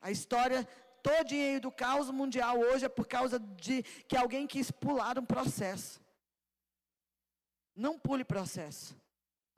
A 0.00 0.12
história 0.12 0.66
todinho 1.02 1.60
do 1.60 1.72
caos 1.72 2.10
mundial 2.10 2.58
hoje 2.58 2.84
é 2.84 2.88
por 2.88 3.06
causa 3.06 3.38
de 3.38 3.82
que 4.08 4.16
alguém 4.16 4.46
quis 4.46 4.70
pular 4.70 5.18
um 5.18 5.24
processo. 5.24 6.00
Não 7.74 7.98
pule 7.98 8.24
processo. 8.24 8.96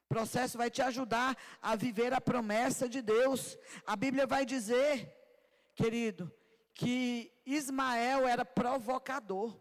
Processo 0.09 0.57
vai 0.57 0.71
te 0.71 0.81
ajudar 0.81 1.37
a 1.61 1.77
viver 1.77 2.15
a 2.15 2.21
promessa 2.21 2.89
de 2.89 3.03
Deus. 3.03 3.59
A 3.87 3.95
Bíblia 3.95 4.27
vai 4.27 4.47
dizer, 4.47 5.15
querido, 5.75 6.33
que 6.73 7.31
Ismael 7.45 8.27
era 8.27 8.45
provocador. 8.47 9.55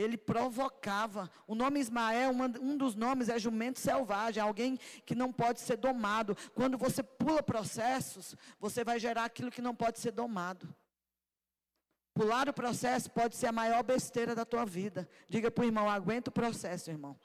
Ele 0.00 0.16
provocava. 0.16 1.30
O 1.46 1.54
nome 1.54 1.80
Ismael, 1.80 2.32
um 2.60 2.76
dos 2.76 2.94
nomes 2.94 3.28
é 3.28 3.38
jumento 3.38 3.78
selvagem, 3.78 4.42
alguém 4.42 4.78
que 5.04 5.14
não 5.14 5.32
pode 5.32 5.60
ser 5.60 5.76
domado. 5.76 6.36
Quando 6.54 6.78
você 6.78 7.02
pula 7.02 7.42
processos, 7.42 8.34
você 8.58 8.82
vai 8.82 8.98
gerar 8.98 9.24
aquilo 9.24 9.50
que 9.50 9.62
não 9.62 9.74
pode 9.74 9.98
ser 9.98 10.12
domado. 10.12 10.74
Pular 12.14 12.48
o 12.48 12.52
processo 12.52 13.10
pode 13.10 13.36
ser 13.36 13.46
a 13.46 13.52
maior 13.52 13.82
besteira 13.82 14.34
da 14.34 14.44
tua 14.44 14.64
vida. 14.64 15.08
Diga 15.28 15.50
para 15.50 15.62
o 15.62 15.66
irmão, 15.66 15.88
aguenta 15.88 16.30
o 16.30 16.32
processo, 16.32 16.90
irmão. 16.90 17.18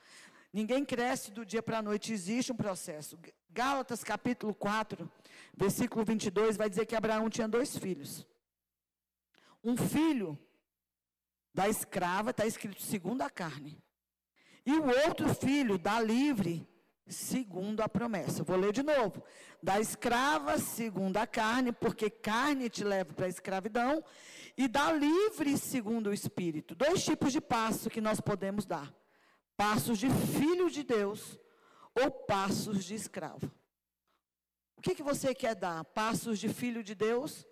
Ninguém 0.54 0.86
cresce 0.86 1.32
do 1.32 1.46
dia 1.46 1.62
para 1.62 1.80
a 1.80 1.82
noite, 1.82 2.14
existe 2.14 2.52
um 2.52 2.56
processo. 2.56 3.20
Gálatas 3.50 4.04
capítulo 4.04 4.54
4, 4.54 5.12
versículo 5.54 6.06
22, 6.06 6.56
vai 6.56 6.70
dizer 6.70 6.86
que 6.86 6.96
Abraão 6.96 7.30
tinha 7.30 7.48
dois 7.48 7.78
filhos. 7.78 8.26
Um 9.62 9.76
filho 9.76 10.40
da 11.56 11.70
escrava, 11.70 12.32
está 12.32 12.46
escrito 12.46 12.82
segundo 12.82 13.22
a 13.22 13.30
carne. 13.30 13.82
E 14.66 14.74
o 14.74 14.88
outro 15.08 15.34
filho 15.34 15.78
da 15.78 16.02
livre, 16.02 16.68
segundo 17.08 17.80
a 17.80 17.88
promessa. 17.88 18.44
Vou 18.44 18.58
ler 18.58 18.74
de 18.74 18.84
novo. 18.84 19.24
Da 19.64 19.80
escrava, 19.80 20.58
segundo 20.58 21.16
a 21.16 21.26
carne, 21.26 21.72
porque 21.72 22.10
carne 22.10 22.70
te 22.70 22.84
leva 22.84 23.14
para 23.14 23.28
a 23.28 23.30
escravidão, 23.30 24.04
e 24.58 24.68
da 24.68 24.92
livre, 24.92 25.58
segundo 25.58 26.08
o 26.08 26.14
espírito. 26.14 26.76
Dois 26.76 27.06
tipos 27.06 27.32
de 27.32 27.40
passo 27.40 27.90
que 27.90 28.02
nós 28.02 28.20
podemos 28.20 28.66
dar: 28.66 28.94
passos 29.56 29.98
de 29.98 30.10
filho 30.10 30.70
de 30.70 30.84
Deus 30.84 31.40
ou 31.96 32.12
passos 32.12 32.84
de 32.84 32.96
escravo. 32.96 33.50
O 34.76 34.82
que, 34.82 34.94
que 34.94 35.04
você 35.04 35.34
quer 35.34 35.56
dar? 35.56 35.86
Passos 35.86 36.38
de 36.38 36.50
filho 36.50 36.84
de 36.84 36.94
Deus 36.94 37.48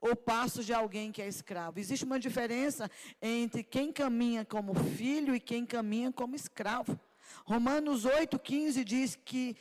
ou 0.00 0.14
passos 0.14 0.66
de 0.66 0.72
alguém 0.72 1.12
que 1.12 1.22
é 1.22 1.28
escravo. 1.28 1.78
Existe 1.78 2.04
uma 2.04 2.18
diferença 2.18 2.90
entre 3.20 3.62
quem 3.62 3.92
caminha 3.92 4.44
como 4.44 4.74
filho 4.74 5.34
e 5.34 5.40
quem 5.40 5.64
caminha 5.64 6.12
como 6.12 6.36
escravo. 6.36 6.98
Romanos 7.44 8.04
8,15 8.04 8.84
diz 8.84 9.16
que, 9.16 9.56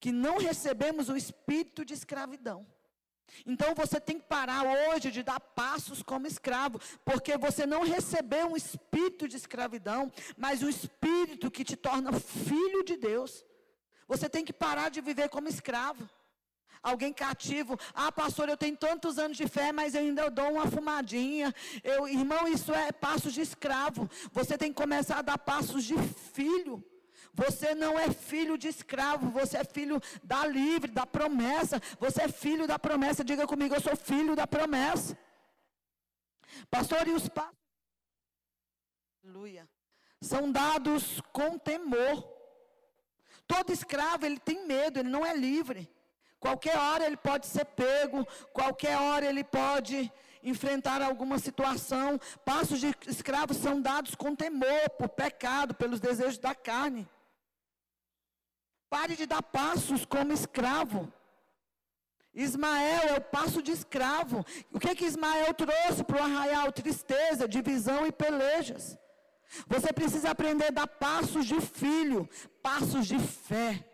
que 0.00 0.12
não 0.12 0.38
recebemos 0.38 1.08
o 1.08 1.16
espírito 1.16 1.84
de 1.84 1.94
escravidão. 1.94 2.66
Então 3.46 3.74
você 3.74 4.00
tem 4.00 4.18
que 4.18 4.26
parar 4.26 4.64
hoje 4.64 5.10
de 5.10 5.22
dar 5.22 5.38
passos 5.38 6.02
como 6.02 6.26
escravo, 6.26 6.80
porque 7.04 7.36
você 7.36 7.66
não 7.66 7.82
recebeu 7.82 8.48
um 8.48 8.56
espírito 8.56 9.28
de 9.28 9.36
escravidão, 9.36 10.10
mas 10.36 10.62
um 10.62 10.68
espírito 10.68 11.50
que 11.50 11.64
te 11.64 11.76
torna 11.76 12.18
filho 12.18 12.82
de 12.84 12.96
Deus. 12.96 13.44
Você 14.06 14.28
tem 14.28 14.44
que 14.44 14.52
parar 14.52 14.88
de 14.90 15.00
viver 15.00 15.28
como 15.28 15.48
escravo. 15.48 16.08
Alguém 16.82 17.12
cativo. 17.12 17.78
Ah, 17.94 18.10
pastor, 18.10 18.48
eu 18.48 18.56
tenho 18.56 18.76
tantos 18.76 19.18
anos 19.18 19.36
de 19.36 19.46
fé, 19.48 19.72
mas 19.72 19.94
eu 19.94 20.00
ainda 20.00 20.30
dou 20.30 20.52
uma 20.52 20.66
fumadinha. 20.66 21.54
Eu, 21.82 22.06
irmão, 22.08 22.46
isso 22.48 22.72
é 22.72 22.92
passos 22.92 23.32
de 23.32 23.40
escravo. 23.40 24.08
Você 24.32 24.56
tem 24.56 24.72
que 24.72 24.80
começar 24.80 25.18
a 25.18 25.22
dar 25.22 25.38
passos 25.38 25.84
de 25.84 25.96
filho. 26.32 26.84
Você 27.34 27.74
não 27.74 27.98
é 27.98 28.10
filho 28.10 28.58
de 28.58 28.66
escravo, 28.68 29.30
você 29.30 29.58
é 29.58 29.64
filho 29.64 30.00
da 30.24 30.44
livre, 30.46 30.90
da 30.90 31.06
promessa. 31.06 31.80
Você 32.00 32.22
é 32.22 32.28
filho 32.28 32.66
da 32.66 32.78
promessa. 32.78 33.24
Diga 33.24 33.46
comigo, 33.46 33.74
eu 33.74 33.80
sou 33.80 33.96
filho 33.96 34.34
da 34.34 34.46
promessa. 34.46 35.16
Pastor, 36.70 37.06
e 37.06 37.12
os 37.12 37.28
passos? 37.28 37.56
Aleluia. 39.22 39.68
São 40.20 40.50
dados 40.50 41.20
com 41.32 41.58
temor. 41.58 42.26
Todo 43.46 43.72
escravo, 43.72 44.26
ele 44.26 44.38
tem 44.38 44.66
medo, 44.66 44.98
ele 44.98 45.08
não 45.08 45.24
é 45.24 45.36
livre. 45.36 45.88
Qualquer 46.40 46.78
hora 46.78 47.04
ele 47.04 47.16
pode 47.16 47.46
ser 47.46 47.64
pego, 47.64 48.26
qualquer 48.52 48.96
hora 48.96 49.26
ele 49.26 49.42
pode 49.42 50.10
enfrentar 50.42 51.02
alguma 51.02 51.38
situação. 51.38 52.18
Passos 52.44 52.78
de 52.80 52.94
escravos 53.06 53.56
são 53.56 53.80
dados 53.80 54.14
com 54.14 54.36
temor, 54.36 54.90
por 54.96 55.08
pecado, 55.08 55.74
pelos 55.74 56.00
desejos 56.00 56.38
da 56.38 56.54
carne. 56.54 57.08
Pare 58.88 59.16
de 59.16 59.26
dar 59.26 59.42
passos 59.42 60.06
como 60.06 60.32
escravo. 60.32 61.12
Ismael 62.32 63.08
é 63.08 63.14
o 63.14 63.20
passo 63.20 63.60
de 63.60 63.72
escravo. 63.72 64.46
O 64.72 64.78
que 64.78 64.94
que 64.94 65.04
Ismael 65.04 65.52
trouxe 65.54 66.04
para 66.04 66.20
o 66.20 66.24
arraial? 66.24 66.70
Tristeza, 66.70 67.48
divisão 67.48 68.06
e 68.06 68.12
pelejas. 68.12 68.96
Você 69.66 69.92
precisa 69.92 70.30
aprender 70.30 70.66
a 70.66 70.70
dar 70.70 70.86
passos 70.86 71.46
de 71.46 71.60
filho, 71.60 72.28
passos 72.62 73.06
de 73.06 73.18
fé 73.18 73.87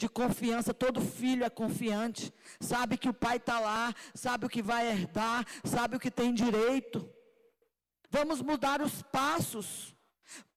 de 0.00 0.08
confiança. 0.08 0.72
Todo 0.72 1.00
filho 1.00 1.44
é 1.44 1.50
confiante, 1.50 2.32
sabe 2.58 2.96
que 2.96 3.08
o 3.08 3.14
pai 3.14 3.36
está 3.36 3.60
lá, 3.60 3.94
sabe 4.14 4.46
o 4.46 4.48
que 4.48 4.62
vai 4.62 4.88
herdar, 4.88 5.46
sabe 5.62 5.96
o 5.96 6.00
que 6.00 6.10
tem 6.10 6.32
direito. 6.32 7.06
Vamos 8.08 8.40
mudar 8.40 8.80
os 8.80 9.02
passos. 9.02 9.94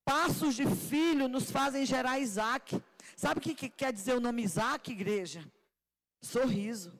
Passos 0.05 0.55
de 0.55 0.65
filho 0.65 1.27
nos 1.27 1.51
fazem 1.51 1.85
gerar 1.85 2.19
Isaac. 2.19 2.81
Sabe 3.17 3.39
o 3.39 3.43
que, 3.43 3.53
que 3.53 3.69
quer 3.69 3.91
dizer 3.91 4.15
o 4.15 4.21
nome 4.21 4.41
Isaac, 4.43 4.89
igreja? 4.91 5.45
Sorriso. 6.21 6.97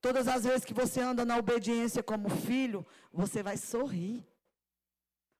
Todas 0.00 0.26
as 0.28 0.42
vezes 0.44 0.64
que 0.64 0.74
você 0.74 1.00
anda 1.00 1.24
na 1.24 1.36
obediência 1.36 2.02
como 2.02 2.28
filho, 2.28 2.84
você 3.12 3.40
vai 3.42 3.56
sorrir. 3.56 4.26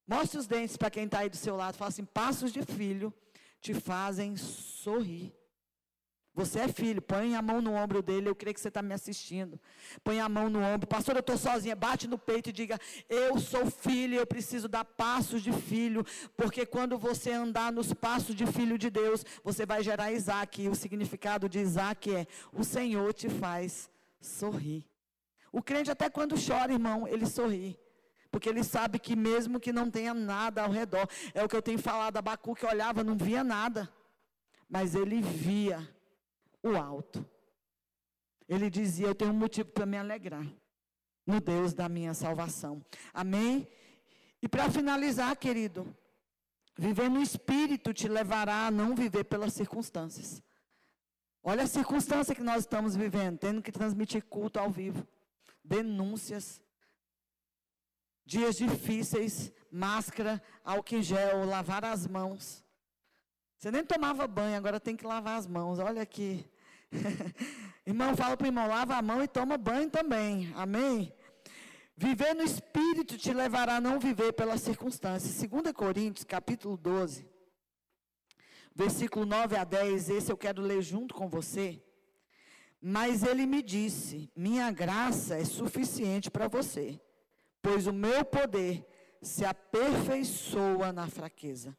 Mostre 0.07 0.39
os 0.39 0.47
dentes 0.47 0.77
para 0.77 0.91
quem 0.91 1.05
está 1.05 1.19
aí 1.19 1.29
do 1.29 1.37
seu 1.37 1.57
lado. 1.57 1.77
Fala 1.77 1.89
assim: 1.89 2.05
passos 2.05 2.53
de 2.53 2.63
filho 2.63 3.13
te 3.61 3.75
fazem 3.75 4.37
sorrir. 4.37 5.38
Você 6.39 6.61
é 6.61 6.69
filho, 6.69 7.03
põe 7.03 7.35
a 7.35 7.43
mão 7.43 7.61
no 7.61 7.73
ombro 7.73 8.01
dele, 8.01 8.29
eu 8.29 8.35
creio 8.37 8.55
que 8.55 8.61
você 8.61 8.69
está 8.69 8.81
me 8.81 8.95
assistindo. 8.95 9.59
Põe 10.05 10.21
a 10.21 10.29
mão 10.29 10.49
no 10.49 10.61
ombro, 10.61 10.87
pastor, 10.87 11.17
eu 11.17 11.21
estou 11.21 11.37
sozinha, 11.37 11.75
bate 11.75 12.07
no 12.07 12.17
peito 12.17 12.51
e 12.51 12.53
diga: 12.53 12.79
Eu 13.09 13.41
sou 13.41 13.69
filho, 13.69 14.15
eu 14.15 14.25
preciso 14.25 14.69
dar 14.69 14.85
passos 14.85 15.43
de 15.43 15.51
filho, 15.51 16.07
porque 16.37 16.65
quando 16.65 16.97
você 16.97 17.33
andar 17.33 17.73
nos 17.73 17.93
passos 17.93 18.37
de 18.37 18.47
filho 18.47 18.79
de 18.79 18.89
Deus, 18.89 19.25
você 19.43 19.67
vai 19.67 19.83
gerar 19.83 20.13
Isaac. 20.13 20.63
E 20.63 20.69
o 20.69 20.77
significado 20.77 21.49
de 21.49 21.59
Isaac 21.59 22.15
é: 22.15 22.25
O 22.53 22.63
Senhor 22.63 23.13
te 23.13 23.29
faz 23.29 23.91
sorrir. 24.21 24.87
O 25.51 25.61
crente, 25.61 25.91
até 25.91 26.09
quando 26.09 26.37
chora, 26.37 26.73
irmão, 26.73 27.09
ele 27.09 27.27
sorri. 27.27 27.77
Porque 28.31 28.49
ele 28.49 28.63
sabe 28.63 29.01
que 29.01 29.17
mesmo 29.17 29.59
que 29.59 29.73
não 29.73 29.91
tenha 29.91 30.15
nada 30.15 30.63
ao 30.63 30.71
redor, 30.71 31.09
é 31.35 31.43
o 31.43 31.49
que 31.49 31.57
eu 31.57 31.63
tenho 31.63 31.81
falado, 31.81 32.17
Abacu 32.17 32.55
que 32.55 32.65
olhava, 32.65 33.03
não 33.03 33.17
via 33.17 33.43
nada. 33.43 33.93
Mas 34.69 34.95
ele 34.95 35.21
via 35.21 35.98
o 36.63 36.77
alto. 36.77 37.25
Ele 38.49 38.71
dizia: 38.71 39.07
Eu 39.07 39.15
tenho 39.15 39.31
um 39.31 39.39
motivo 39.39 39.71
para 39.71 39.87
me 39.87 39.97
alegrar 39.97 40.47
no 41.27 41.41
Deus 41.41 41.75
da 41.75 41.89
minha 41.89 42.15
salvação. 42.15 42.85
Amém? 43.13 43.69
E 44.41 44.49
para 44.49 44.71
finalizar, 44.71 45.37
querido, 45.37 45.95
viver 46.77 47.11
no 47.11 47.21
espírito 47.21 47.93
te 47.93 48.09
levará 48.09 48.67
a 48.67 48.71
não 48.71 48.95
viver 48.95 49.25
pelas 49.25 49.53
circunstâncias. 49.53 50.43
Olha 51.43 51.65
a 51.65 51.67
circunstância 51.67 52.35
que 52.35 52.43
nós 52.43 52.61
estamos 52.61 52.97
vivendo, 52.97 53.39
tendo 53.39 53.63
que 53.63 53.73
transmitir 53.73 54.25
culto 54.25 54.59
ao 54.59 54.71
vivo, 54.71 55.07
denúncias, 55.65 56.61
dias 58.25 58.57
difíceis, 58.57 59.53
máscara, 59.71 60.43
álcool 60.65 60.97
em 60.97 61.03
gel, 61.03 61.45
lavar 61.45 61.85
as 61.85 62.07
mãos. 62.07 62.65
Você 63.59 63.73
nem 63.73 63.85
tomava 63.85 64.25
banho, 64.29 64.57
agora 64.57 64.79
tem 64.79 64.95
que 64.95 65.05
lavar 65.05 65.37
as 65.37 65.45
mãos. 65.45 65.81
Olha 65.81 66.01
aqui. 66.01 66.49
irmão, 67.85 68.17
fala 68.17 68.37
para 68.37 68.45
o 68.45 68.49
irmão, 68.49 68.69
lava 68.69 68.95
a 68.95 69.03
mão 69.03 69.21
e 69.21 69.27
toma 69.27 69.59
banho 69.59 69.91
também. 69.91 70.53
Amém? 70.55 71.13
Viver 71.97 72.35
no 72.35 72.43
Espírito 72.45 73.19
te 73.19 73.35
levará 73.35 73.79
a 73.79 73.81
não 73.81 73.99
viver 73.99 74.33
pelas 74.33 74.61
circunstâncias. 74.61 75.45
2 75.45 75.73
Coríntios, 75.73 76.23
capítulo 76.23 76.77
12, 76.77 77.29
versículo 78.73 79.27
9 79.27 79.57
a 79.57 79.65
10, 79.65 80.09
esse 80.11 80.31
eu 80.31 80.37
quero 80.37 80.63
ler 80.63 80.81
junto 80.81 81.13
com 81.13 81.29
você. 81.29 81.83
Mas 82.81 83.25
ele 83.25 83.45
me 83.45 83.61
disse: 83.61 84.31
Minha 84.37 84.71
graça 84.71 85.37
é 85.37 85.45
suficiente 85.45 86.31
para 86.31 86.47
você, 86.47 87.01
pois 87.61 87.89
o 87.89 87.93
meu 87.93 88.25
poder 88.25 88.87
se 89.21 89.45
aperfeiçoa 89.45 90.93
na 90.93 91.09
fraqueza. 91.09 91.77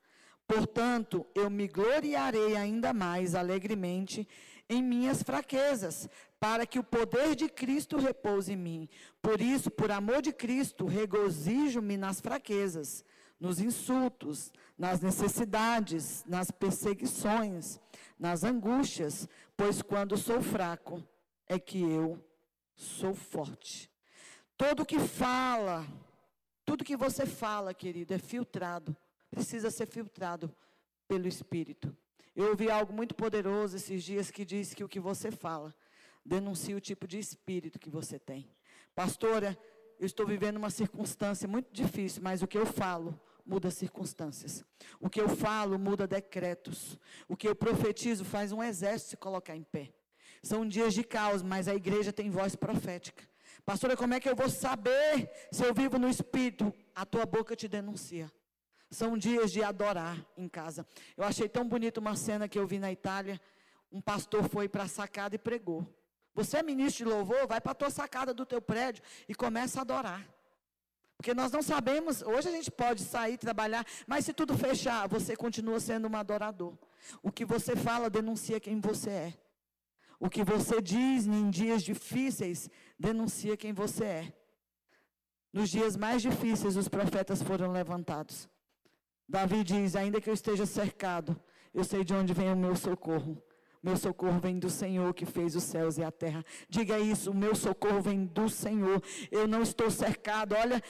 Portanto, 0.49 1.27
eu 1.35 1.47
me 1.47 1.67
gloriarei 1.67 2.55
ainda 2.55 2.91
mais 2.91 3.35
alegremente 3.35 4.27
em 4.67 4.81
minhas 4.81 5.21
fraquezas, 5.21 6.09
para 6.39 6.65
que 6.65 6.79
o 6.79 6.83
poder 6.83 7.35
de 7.35 7.47
Cristo 7.47 7.97
repouse 7.97 8.51
em 8.51 8.55
mim. 8.55 8.89
Por 9.21 9.41
isso, 9.41 9.69
por 9.69 9.91
amor 9.91 10.23
de 10.23 10.33
Cristo, 10.33 10.87
regozijo-me 10.87 11.97
nas 11.97 12.19
fraquezas, 12.19 13.05
nos 13.39 13.59
insultos, 13.59 14.51
nas 14.75 15.01
necessidades, 15.01 16.25
nas 16.25 16.49
perseguições, 16.49 17.79
nas 18.17 18.43
angústias, 18.43 19.29
pois 19.55 19.83
quando 19.83 20.17
sou 20.17 20.41
fraco 20.41 21.03
é 21.45 21.59
que 21.59 21.79
eu 21.79 22.19
sou 22.75 23.13
forte. 23.13 23.87
Todo 24.57 24.83
que 24.83 24.97
fala, 24.97 25.85
tudo 26.65 26.83
que 26.83 26.97
você 26.97 27.27
fala, 27.27 27.71
querido, 27.71 28.15
é 28.15 28.17
filtrado, 28.17 28.97
precisa 29.29 29.69
ser 29.71 29.85
filtrado 29.85 30.53
pelo 31.07 31.27
Espírito. 31.27 31.95
Eu 32.35 32.49
ouvi 32.49 32.69
algo 32.69 32.93
muito 32.93 33.15
poderoso 33.15 33.75
esses 33.75 34.03
dias 34.03 34.31
que 34.31 34.45
diz 34.45 34.73
que 34.73 34.83
o 34.83 34.89
que 34.89 34.99
você 34.99 35.31
fala 35.31 35.75
denuncia 36.25 36.75
o 36.75 36.79
tipo 36.79 37.07
de 37.07 37.17
espírito 37.17 37.79
que 37.79 37.89
você 37.89 38.19
tem. 38.19 38.47
Pastora, 38.93 39.57
eu 39.99 40.05
estou 40.05 40.25
vivendo 40.25 40.57
uma 40.57 40.69
circunstância 40.69 41.47
muito 41.47 41.73
difícil, 41.73 42.21
mas 42.21 42.41
o 42.41 42.47
que 42.47 42.57
eu 42.57 42.65
falo 42.65 43.19
muda 43.45 43.71
circunstâncias. 43.71 44.63
O 44.99 45.09
que 45.09 45.19
eu 45.19 45.27
falo 45.27 45.79
muda 45.79 46.07
decretos. 46.07 46.99
O 47.27 47.35
que 47.35 47.47
eu 47.47 47.55
profetizo 47.55 48.23
faz 48.23 48.51
um 48.51 48.63
exército 48.63 49.11
se 49.11 49.17
colocar 49.17 49.55
em 49.55 49.63
pé. 49.63 49.91
São 50.41 50.67
dias 50.67 50.93
de 50.93 51.03
caos, 51.03 51.41
mas 51.41 51.67
a 51.67 51.75
igreja 51.75 52.13
tem 52.13 52.29
voz 52.29 52.55
profética. 52.55 53.27
Pastora, 53.65 53.97
como 53.97 54.13
é 54.13 54.19
que 54.19 54.29
eu 54.29 54.35
vou 54.35 54.49
saber 54.49 55.29
se 55.51 55.65
eu 55.65 55.73
vivo 55.73 55.97
no 55.97 56.07
Espírito? 56.07 56.73
A 56.95 57.05
tua 57.05 57.25
boca 57.25 57.55
te 57.55 57.67
denuncia. 57.67 58.31
São 58.89 59.17
dias 59.17 59.51
de 59.51 59.63
adorar 59.63 60.17
em 60.35 60.47
casa. 60.47 60.85
Eu 61.15 61.23
achei 61.23 61.47
tão 61.47 61.67
bonito 61.67 61.97
uma 61.99 62.15
cena 62.15 62.47
que 62.47 62.57
eu 62.57 62.65
vi 62.65 62.79
na 62.79 62.91
Itália. 62.91 63.39
Um 63.91 64.01
pastor 64.01 64.49
foi 64.49 64.67
para 64.67 64.83
a 64.83 64.87
sacada 64.87 65.35
e 65.35 65.39
pregou. 65.39 65.85
Você 66.33 66.57
é 66.57 66.63
ministro 66.63 67.05
de 67.05 67.11
louvor, 67.11 67.47
vai 67.47 67.61
para 67.61 67.71
a 67.73 67.75
tua 67.75 67.89
sacada 67.89 68.33
do 68.33 68.45
teu 68.45 68.61
prédio 68.61 69.03
e 69.27 69.35
começa 69.35 69.79
a 69.79 69.81
adorar. 69.81 70.27
Porque 71.17 71.33
nós 71.33 71.51
não 71.51 71.61
sabemos, 71.61 72.21
hoje 72.21 72.47
a 72.47 72.51
gente 72.51 72.71
pode 72.71 73.03
sair, 73.03 73.37
trabalhar, 73.37 73.85
mas 74.07 74.23
se 74.23 74.33
tudo 74.33 74.57
fechar, 74.57 75.05
você 75.07 75.35
continua 75.35 75.79
sendo 75.79 76.07
um 76.07 76.15
adorador. 76.15 76.77
O 77.21 77.29
que 77.29 77.43
você 77.43 77.75
fala 77.75 78.09
denuncia 78.09 78.59
quem 78.59 78.79
você 78.79 79.09
é. 79.09 79.33
O 80.17 80.29
que 80.29 80.43
você 80.43 80.81
diz 80.81 81.27
em 81.27 81.49
dias 81.49 81.83
difíceis 81.83 82.69
denuncia 82.97 83.57
quem 83.57 83.73
você 83.73 84.05
é. 84.05 84.33
Nos 85.51 85.69
dias 85.69 85.97
mais 85.97 86.21
difíceis, 86.21 86.77
os 86.77 86.87
profetas 86.87 87.43
foram 87.43 87.71
levantados. 87.71 88.47
Davi 89.29 89.63
diz: 89.63 89.95
Ainda 89.95 90.19
que 90.19 90.29
eu 90.29 90.33
esteja 90.33 90.65
cercado, 90.65 91.39
eu 91.71 91.83
sei 91.83 92.03
de 92.03 92.13
onde 92.15 92.33
vem 92.33 92.51
o 92.51 92.57
meu 92.57 92.75
socorro. 92.75 93.41
Meu 93.81 93.95
socorro 93.95 94.39
vem 94.39 94.57
do 94.57 94.69
Senhor 94.69 95.13
que 95.13 95.25
fez 95.25 95.55
os 95.55 95.63
céus 95.63 95.97
e 95.97 96.03
a 96.03 96.11
terra. 96.11 96.43
Diga 96.67 96.99
isso: 96.99 97.29
o 97.29 97.35
meu 97.35 97.53
socorro 97.55 98.01
vem 98.01 98.25
do 98.25 98.49
Senhor. 98.49 99.01
Eu 99.29 99.47
não 99.47 99.61
estou 99.61 99.91
cercado. 99.91 100.55
Olha, 100.55 100.83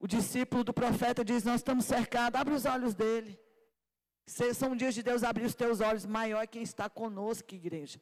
o 0.00 0.06
discípulo 0.06 0.64
do 0.64 0.72
profeta 0.72 1.22
diz: 1.22 1.44
Nós 1.44 1.56
estamos 1.56 1.84
cercados. 1.84 2.40
Abre 2.40 2.54
os 2.54 2.64
olhos 2.64 2.94
dele. 2.94 3.38
São 4.54 4.74
dias 4.74 4.94
de 4.94 5.02
Deus 5.02 5.22
abrir 5.22 5.44
os 5.44 5.54
teus 5.54 5.80
olhos. 5.80 6.06
Maior 6.06 6.42
é 6.42 6.46
quem 6.46 6.62
está 6.62 6.88
conosco, 6.88 7.54
igreja. 7.54 8.00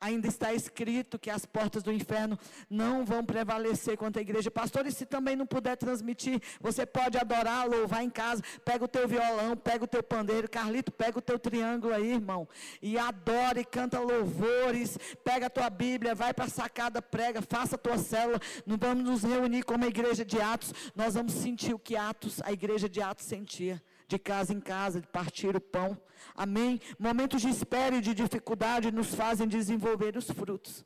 Ainda 0.00 0.28
está 0.28 0.52
escrito 0.52 1.18
que 1.18 1.30
as 1.30 1.46
portas 1.46 1.82
do 1.82 1.92
inferno 1.92 2.38
não 2.68 3.04
vão 3.04 3.24
prevalecer 3.24 3.96
contra 3.96 4.20
a 4.20 4.22
igreja. 4.22 4.50
Pastor, 4.50 4.86
e 4.86 4.92
se 4.92 5.06
também 5.06 5.36
não 5.36 5.46
puder 5.46 5.76
transmitir, 5.76 6.40
você 6.60 6.84
pode 6.84 7.16
adorar, 7.16 7.68
louvar 7.68 8.02
em 8.02 8.10
casa. 8.10 8.42
Pega 8.64 8.84
o 8.84 8.88
teu 8.88 9.08
violão, 9.08 9.56
pega 9.56 9.84
o 9.84 9.86
teu 9.86 10.02
pandeiro. 10.02 10.48
Carlito, 10.48 10.92
pega 10.92 11.18
o 11.18 11.22
teu 11.22 11.38
triângulo 11.38 11.94
aí, 11.94 12.12
irmão. 12.12 12.48
E 12.82 12.98
adora 12.98 13.60
e 13.60 13.64
canta 13.64 13.98
louvores. 13.98 14.98
Pega 15.22 15.46
a 15.46 15.50
tua 15.50 15.70
Bíblia, 15.70 16.14
vai 16.14 16.34
para 16.34 16.44
a 16.44 16.48
sacada, 16.48 17.00
prega, 17.00 17.40
faça 17.40 17.76
a 17.76 17.78
tua 17.78 17.98
célula. 17.98 18.40
Não 18.66 18.76
vamos 18.76 19.04
nos 19.04 19.22
reunir 19.22 19.62
como 19.62 19.84
a 19.84 19.88
igreja 19.88 20.24
de 20.24 20.40
Atos. 20.40 20.72
Nós 20.94 21.14
vamos 21.14 21.32
sentir 21.32 21.74
o 21.74 21.78
que 21.78 21.96
Atos, 21.96 22.40
a 22.42 22.52
igreja 22.52 22.88
de 22.88 23.00
Atos 23.00 23.26
sentia 23.26 23.82
de 24.06 24.18
casa 24.18 24.52
em 24.52 24.60
casa, 24.60 25.00
de 25.00 25.06
partir 25.06 25.54
o 25.56 25.60
pão. 25.60 26.00
Amém? 26.34 26.80
Momentos 26.98 27.42
de 27.42 27.48
espera 27.48 27.96
e 27.96 28.00
de 28.00 28.14
dificuldade 28.14 28.90
nos 28.90 29.14
fazem 29.14 29.48
desenvolver 29.48 30.16
os 30.16 30.30
frutos. 30.30 30.84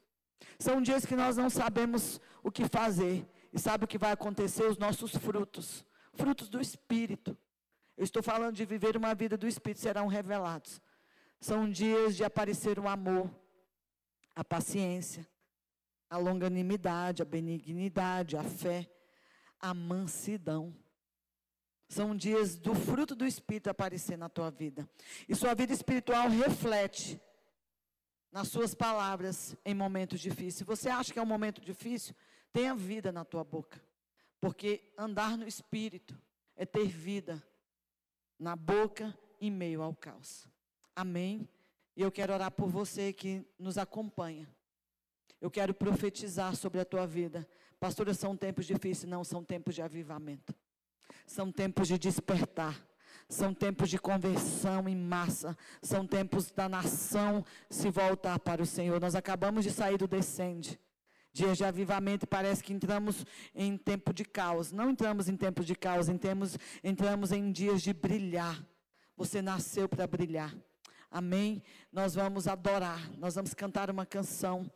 São 0.58 0.80
dias 0.80 1.04
que 1.04 1.16
nós 1.16 1.36
não 1.36 1.50
sabemos 1.50 2.20
o 2.42 2.50
que 2.50 2.68
fazer. 2.68 3.28
E 3.52 3.58
sabe 3.58 3.84
o 3.84 3.88
que 3.88 3.98
vai 3.98 4.12
acontecer? 4.12 4.64
Os 4.64 4.78
nossos 4.78 5.16
frutos. 5.16 5.84
Frutos 6.14 6.48
do 6.48 6.60
Espírito. 6.60 7.36
Eu 7.96 8.04
estou 8.04 8.22
falando 8.22 8.54
de 8.54 8.64
viver 8.64 8.96
uma 8.96 9.14
vida 9.14 9.36
do 9.36 9.46
Espírito, 9.46 9.80
serão 9.80 10.06
revelados. 10.06 10.80
São 11.40 11.70
dias 11.70 12.16
de 12.16 12.24
aparecer 12.24 12.78
o 12.78 12.88
amor, 12.88 13.30
a 14.34 14.44
paciência, 14.44 15.28
a 16.10 16.16
longanimidade, 16.16 17.22
a 17.22 17.24
benignidade, 17.24 18.36
a 18.36 18.42
fé, 18.42 18.88
a 19.60 19.74
mansidão. 19.74 20.74
São 21.88 22.14
dias 22.14 22.56
do 22.56 22.74
fruto 22.74 23.14
do 23.14 23.26
Espírito 23.26 23.70
aparecer 23.70 24.18
na 24.18 24.28
tua 24.28 24.50
vida. 24.50 24.88
E 25.26 25.34
sua 25.34 25.54
vida 25.54 25.72
espiritual 25.72 26.28
reflete 26.28 27.20
nas 28.30 28.48
suas 28.48 28.74
palavras 28.74 29.56
em 29.64 29.74
momentos 29.74 30.20
difíceis. 30.20 30.56
Se 30.56 30.64
você 30.64 30.90
acha 30.90 31.12
que 31.12 31.18
é 31.18 31.22
um 31.22 31.26
momento 31.26 31.62
difícil, 31.62 32.14
tenha 32.52 32.74
vida 32.74 33.10
na 33.10 33.24
tua 33.24 33.42
boca. 33.42 33.82
Porque 34.38 34.92
andar 34.96 35.38
no 35.38 35.48
Espírito 35.48 36.16
é 36.54 36.66
ter 36.66 36.86
vida 36.86 37.42
na 38.38 38.54
boca 38.54 39.16
em 39.40 39.50
meio 39.50 39.82
ao 39.82 39.94
caos. 39.94 40.46
Amém? 40.94 41.48
E 41.96 42.02
eu 42.02 42.12
quero 42.12 42.32
orar 42.32 42.50
por 42.50 42.68
você 42.68 43.12
que 43.12 43.44
nos 43.58 43.78
acompanha. 43.78 44.48
Eu 45.40 45.50
quero 45.50 45.72
profetizar 45.72 46.54
sobre 46.54 46.80
a 46.80 46.84
tua 46.84 47.06
vida. 47.06 47.48
Pastora, 47.80 48.12
são 48.12 48.36
tempos 48.36 48.66
difíceis? 48.66 49.08
Não, 49.08 49.24
são 49.24 49.42
tempos 49.42 49.74
de 49.74 49.82
avivamento. 49.82 50.54
São 51.28 51.52
tempos 51.52 51.86
de 51.86 51.98
despertar. 51.98 52.82
São 53.28 53.52
tempos 53.52 53.90
de 53.90 53.98
conversão 53.98 54.88
em 54.88 54.96
massa. 54.96 55.54
São 55.82 56.06
tempos 56.06 56.50
da 56.50 56.68
nação 56.70 57.44
se 57.68 57.90
voltar 57.90 58.38
para 58.38 58.62
o 58.62 58.66
Senhor. 58.66 58.98
Nós 58.98 59.14
acabamos 59.14 59.62
de 59.62 59.70
sair 59.70 59.98
do 59.98 60.08
descende. 60.08 60.80
Dias 61.30 61.58
de 61.58 61.64
avivamento, 61.64 62.26
parece 62.26 62.64
que 62.64 62.72
entramos 62.72 63.26
em 63.54 63.76
tempo 63.76 64.14
de 64.14 64.24
caos. 64.24 64.72
Não 64.72 64.88
entramos 64.88 65.28
em 65.28 65.36
tempos 65.36 65.66
de 65.66 65.76
caos, 65.76 66.08
entramos, 66.08 66.56
entramos 66.82 67.30
em 67.30 67.52
dias 67.52 67.82
de 67.82 67.92
brilhar. 67.92 68.66
Você 69.14 69.42
nasceu 69.42 69.86
para 69.86 70.06
brilhar. 70.06 70.56
Amém? 71.10 71.62
Nós 71.92 72.14
vamos 72.14 72.48
adorar, 72.48 73.10
nós 73.18 73.34
vamos 73.34 73.52
cantar 73.52 73.90
uma 73.90 74.06
canção. 74.06 74.70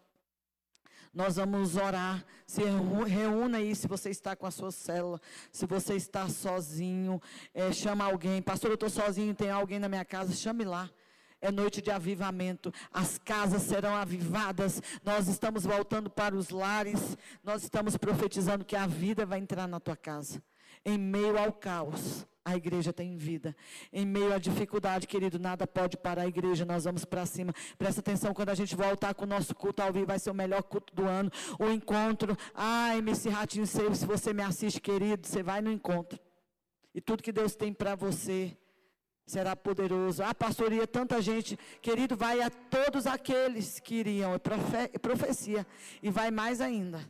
Nós 1.13 1.37
vamos 1.37 1.77
orar. 1.77 2.25
Se 2.47 2.63
reúna 3.07 3.59
aí 3.59 3.75
se 3.75 3.87
você 3.87 4.11
está 4.11 4.35
com 4.35 4.47
a 4.47 4.51
sua 4.51 4.71
célula. 4.71 5.21
Se 5.51 5.67
você 5.67 5.95
está 5.95 6.29
sozinho, 6.29 7.21
é, 7.53 7.73
chama 7.73 8.05
alguém. 8.05 8.41
Pastor, 8.41 8.71
eu 8.71 8.75
estou 8.75 8.89
sozinho, 8.89 9.35
tem 9.35 9.51
alguém 9.51 9.79
na 9.79 9.89
minha 9.89 10.05
casa, 10.05 10.33
chame 10.33 10.65
lá. 10.65 10.91
É 11.41 11.51
noite 11.51 11.83
de 11.83 11.91
avivamento. 11.91 12.73
As 12.93 13.19
casas 13.19 13.63
serão 13.63 13.95
avivadas. 13.95 14.81
Nós 15.05 15.29
estamos 15.29 15.65
voltando 15.65 16.09
para 16.09 16.35
os 16.35 16.51
lares. 16.51 17.17
Nós 17.43 17.63
estamos 17.63 17.97
profetizando 17.97 18.65
que 18.65 18.77
a 18.77 18.87
vida 18.87 19.27
vai 19.27 19.41
entrar 19.41 19.67
na 19.67 19.81
tua 19.81 19.97
casa. 19.97 20.43
Em 20.85 20.97
meio 20.97 21.37
ao 21.37 21.53
caos 21.53 22.27
a 22.45 22.57
igreja 22.57 22.93
tem 22.93 23.17
vida. 23.17 23.55
Em 23.93 24.05
meio 24.05 24.33
à 24.33 24.39
dificuldade, 24.39 25.07
querido, 25.07 25.39
nada 25.39 25.67
pode 25.67 25.97
parar 25.97 26.23
a 26.23 26.27
igreja, 26.27 26.65
nós 26.65 26.85
vamos 26.85 27.05
para 27.05 27.25
cima. 27.25 27.55
Presta 27.79 28.01
atenção, 28.01 28.35
quando 28.35 28.49
a 28.49 28.55
gente 28.55 28.75
voltar 28.75 29.15
com 29.15 29.25
o 29.25 29.29
nosso 29.29 29.55
culto 29.55 29.83
ao 29.83 29.93
vivo, 29.93 30.07
vai 30.07 30.19
ser 30.19 30.31
o 30.31 30.35
melhor 30.35 30.63
culto 30.63 30.95
do 30.95 31.07
ano. 31.07 31.31
O 31.59 31.71
encontro, 31.71 32.37
ai, 32.55 32.99
MC 32.99 33.29
Ratinho, 33.29 33.67
se 33.67 34.07
você 34.07 34.33
me 34.33 34.43
assiste, 34.43 34.81
querido, 34.81 35.27
você 35.27 35.43
vai 35.43 35.61
no 35.61 35.71
encontro. 35.71 36.19
E 36.95 37.01
tudo 37.01 37.23
que 37.23 37.33
Deus 37.33 37.55
tem 37.55 37.73
para 37.73 37.95
você 37.95 38.57
será 39.25 39.55
poderoso. 39.55 40.23
A 40.23 40.35
pastoria, 40.35 40.87
tanta 40.87 41.23
gente, 41.23 41.59
querido, 41.81 42.17
vai 42.17 42.43
a 42.43 42.51
todos 42.51 43.07
aqueles 43.07 43.79
que 43.79 43.95
iriam, 43.97 44.35
é, 44.35 44.39
profe 44.39 44.77
é 44.77 44.99
profecia. 44.99 45.67
E 46.03 46.11
vai 46.11 46.31
mais 46.31 46.61
ainda. 46.61 47.01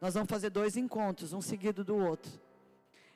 Nós 0.00 0.14
vamos 0.14 0.28
fazer 0.28 0.50
dois 0.50 0.76
encontros, 0.76 1.32
um 1.32 1.40
seguido 1.40 1.82
do 1.82 1.96
outro. 1.96 2.30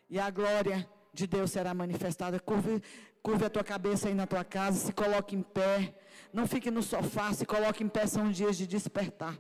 E 0.09 0.18
a 0.18 0.31
glória 0.31 0.88
de 1.12 1.27
Deus 1.27 1.51
será 1.51 1.75
manifestada. 1.75 2.38
Curve, 2.38 2.83
curve 3.23 3.44
a 3.44 3.51
tua 3.51 3.64
cabeça 3.64 4.09
aí 4.09 4.14
na 4.14 4.27
tua 4.27 4.44
casa, 4.44 4.79
se 4.79 4.92
coloque 4.92 5.37
em 5.37 5.42
pé. 5.42 5.94
Não 6.33 6.46
fique 6.46 6.70
no 6.70 6.83
sofá, 6.83 7.33
se 7.33 7.44
coloque 7.44 7.83
em 7.83 7.88
pé. 7.88 8.07
São 8.07 8.31
dias 8.31 8.57
de 8.57 8.66
despertar. 8.66 9.37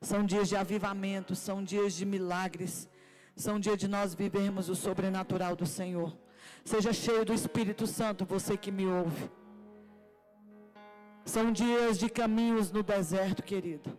São 0.00 0.24
dias 0.24 0.48
de 0.48 0.56
avivamento, 0.56 1.34
são 1.34 1.62
dias 1.62 1.92
de 1.92 2.06
milagres. 2.06 2.88
São 3.36 3.60
dias 3.60 3.78
de 3.78 3.88
nós 3.88 4.14
vivermos 4.14 4.68
o 4.68 4.74
sobrenatural 4.74 5.54
do 5.54 5.66
Senhor. 5.66 6.16
Seja 6.64 6.92
cheio 6.92 7.24
do 7.24 7.32
Espírito 7.32 7.86
Santo, 7.86 8.24
você 8.24 8.56
que 8.56 8.70
me 8.70 8.86
ouve. 8.86 9.30
São 11.24 11.52
dias 11.52 11.98
de 11.98 12.08
caminhos 12.08 12.70
no 12.72 12.82
deserto, 12.82 13.42
querido. 13.42 13.96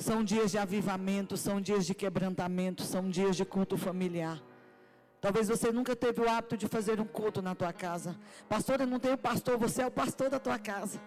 São 0.00 0.24
dias 0.24 0.50
de 0.50 0.56
avivamento, 0.56 1.36
são 1.36 1.60
dias 1.60 1.84
de 1.84 1.94
quebrantamento, 1.94 2.82
são 2.82 3.10
dias 3.10 3.36
de 3.36 3.44
culto 3.44 3.76
familiar. 3.76 4.42
Talvez 5.20 5.46
você 5.46 5.70
nunca 5.70 5.94
teve 5.94 6.22
o 6.22 6.28
hábito 6.28 6.56
de 6.56 6.66
fazer 6.66 6.98
um 7.02 7.04
culto 7.04 7.42
na 7.42 7.54
tua 7.54 7.70
casa. 7.70 8.16
Pastor, 8.48 8.80
eu 8.80 8.86
não 8.86 8.98
tenho 8.98 9.18
pastor, 9.18 9.58
você 9.58 9.82
é 9.82 9.86
o 9.86 9.90
pastor 9.90 10.30
da 10.30 10.38
tua 10.38 10.58
casa. 10.58 10.98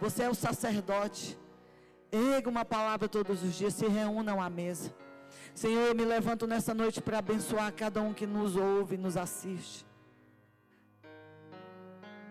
Você 0.00 0.22
é 0.22 0.30
o 0.30 0.34
sacerdote. 0.34 1.38
Erga 2.10 2.48
uma 2.48 2.64
palavra 2.64 3.06
todos 3.10 3.42
os 3.42 3.54
dias, 3.54 3.74
se 3.74 3.86
reúnam 3.86 4.40
à 4.40 4.48
mesa. 4.48 4.94
Senhor, 5.54 5.88
eu 5.88 5.94
me 5.94 6.06
levanto 6.06 6.46
nessa 6.46 6.72
noite 6.72 7.02
para 7.02 7.18
abençoar 7.18 7.74
cada 7.74 8.00
um 8.00 8.14
que 8.14 8.26
nos 8.26 8.56
ouve, 8.56 8.96
nos 8.96 9.18
assiste. 9.18 9.84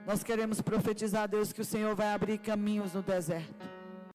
Nós 0.07 0.23
queremos 0.23 0.59
profetizar, 0.59 1.27
Deus, 1.27 1.53
que 1.53 1.61
o 1.61 1.65
Senhor 1.65 1.93
vai 1.93 2.11
abrir 2.11 2.39
caminhos 2.39 2.93
no 2.93 3.03
deserto. 3.03 3.82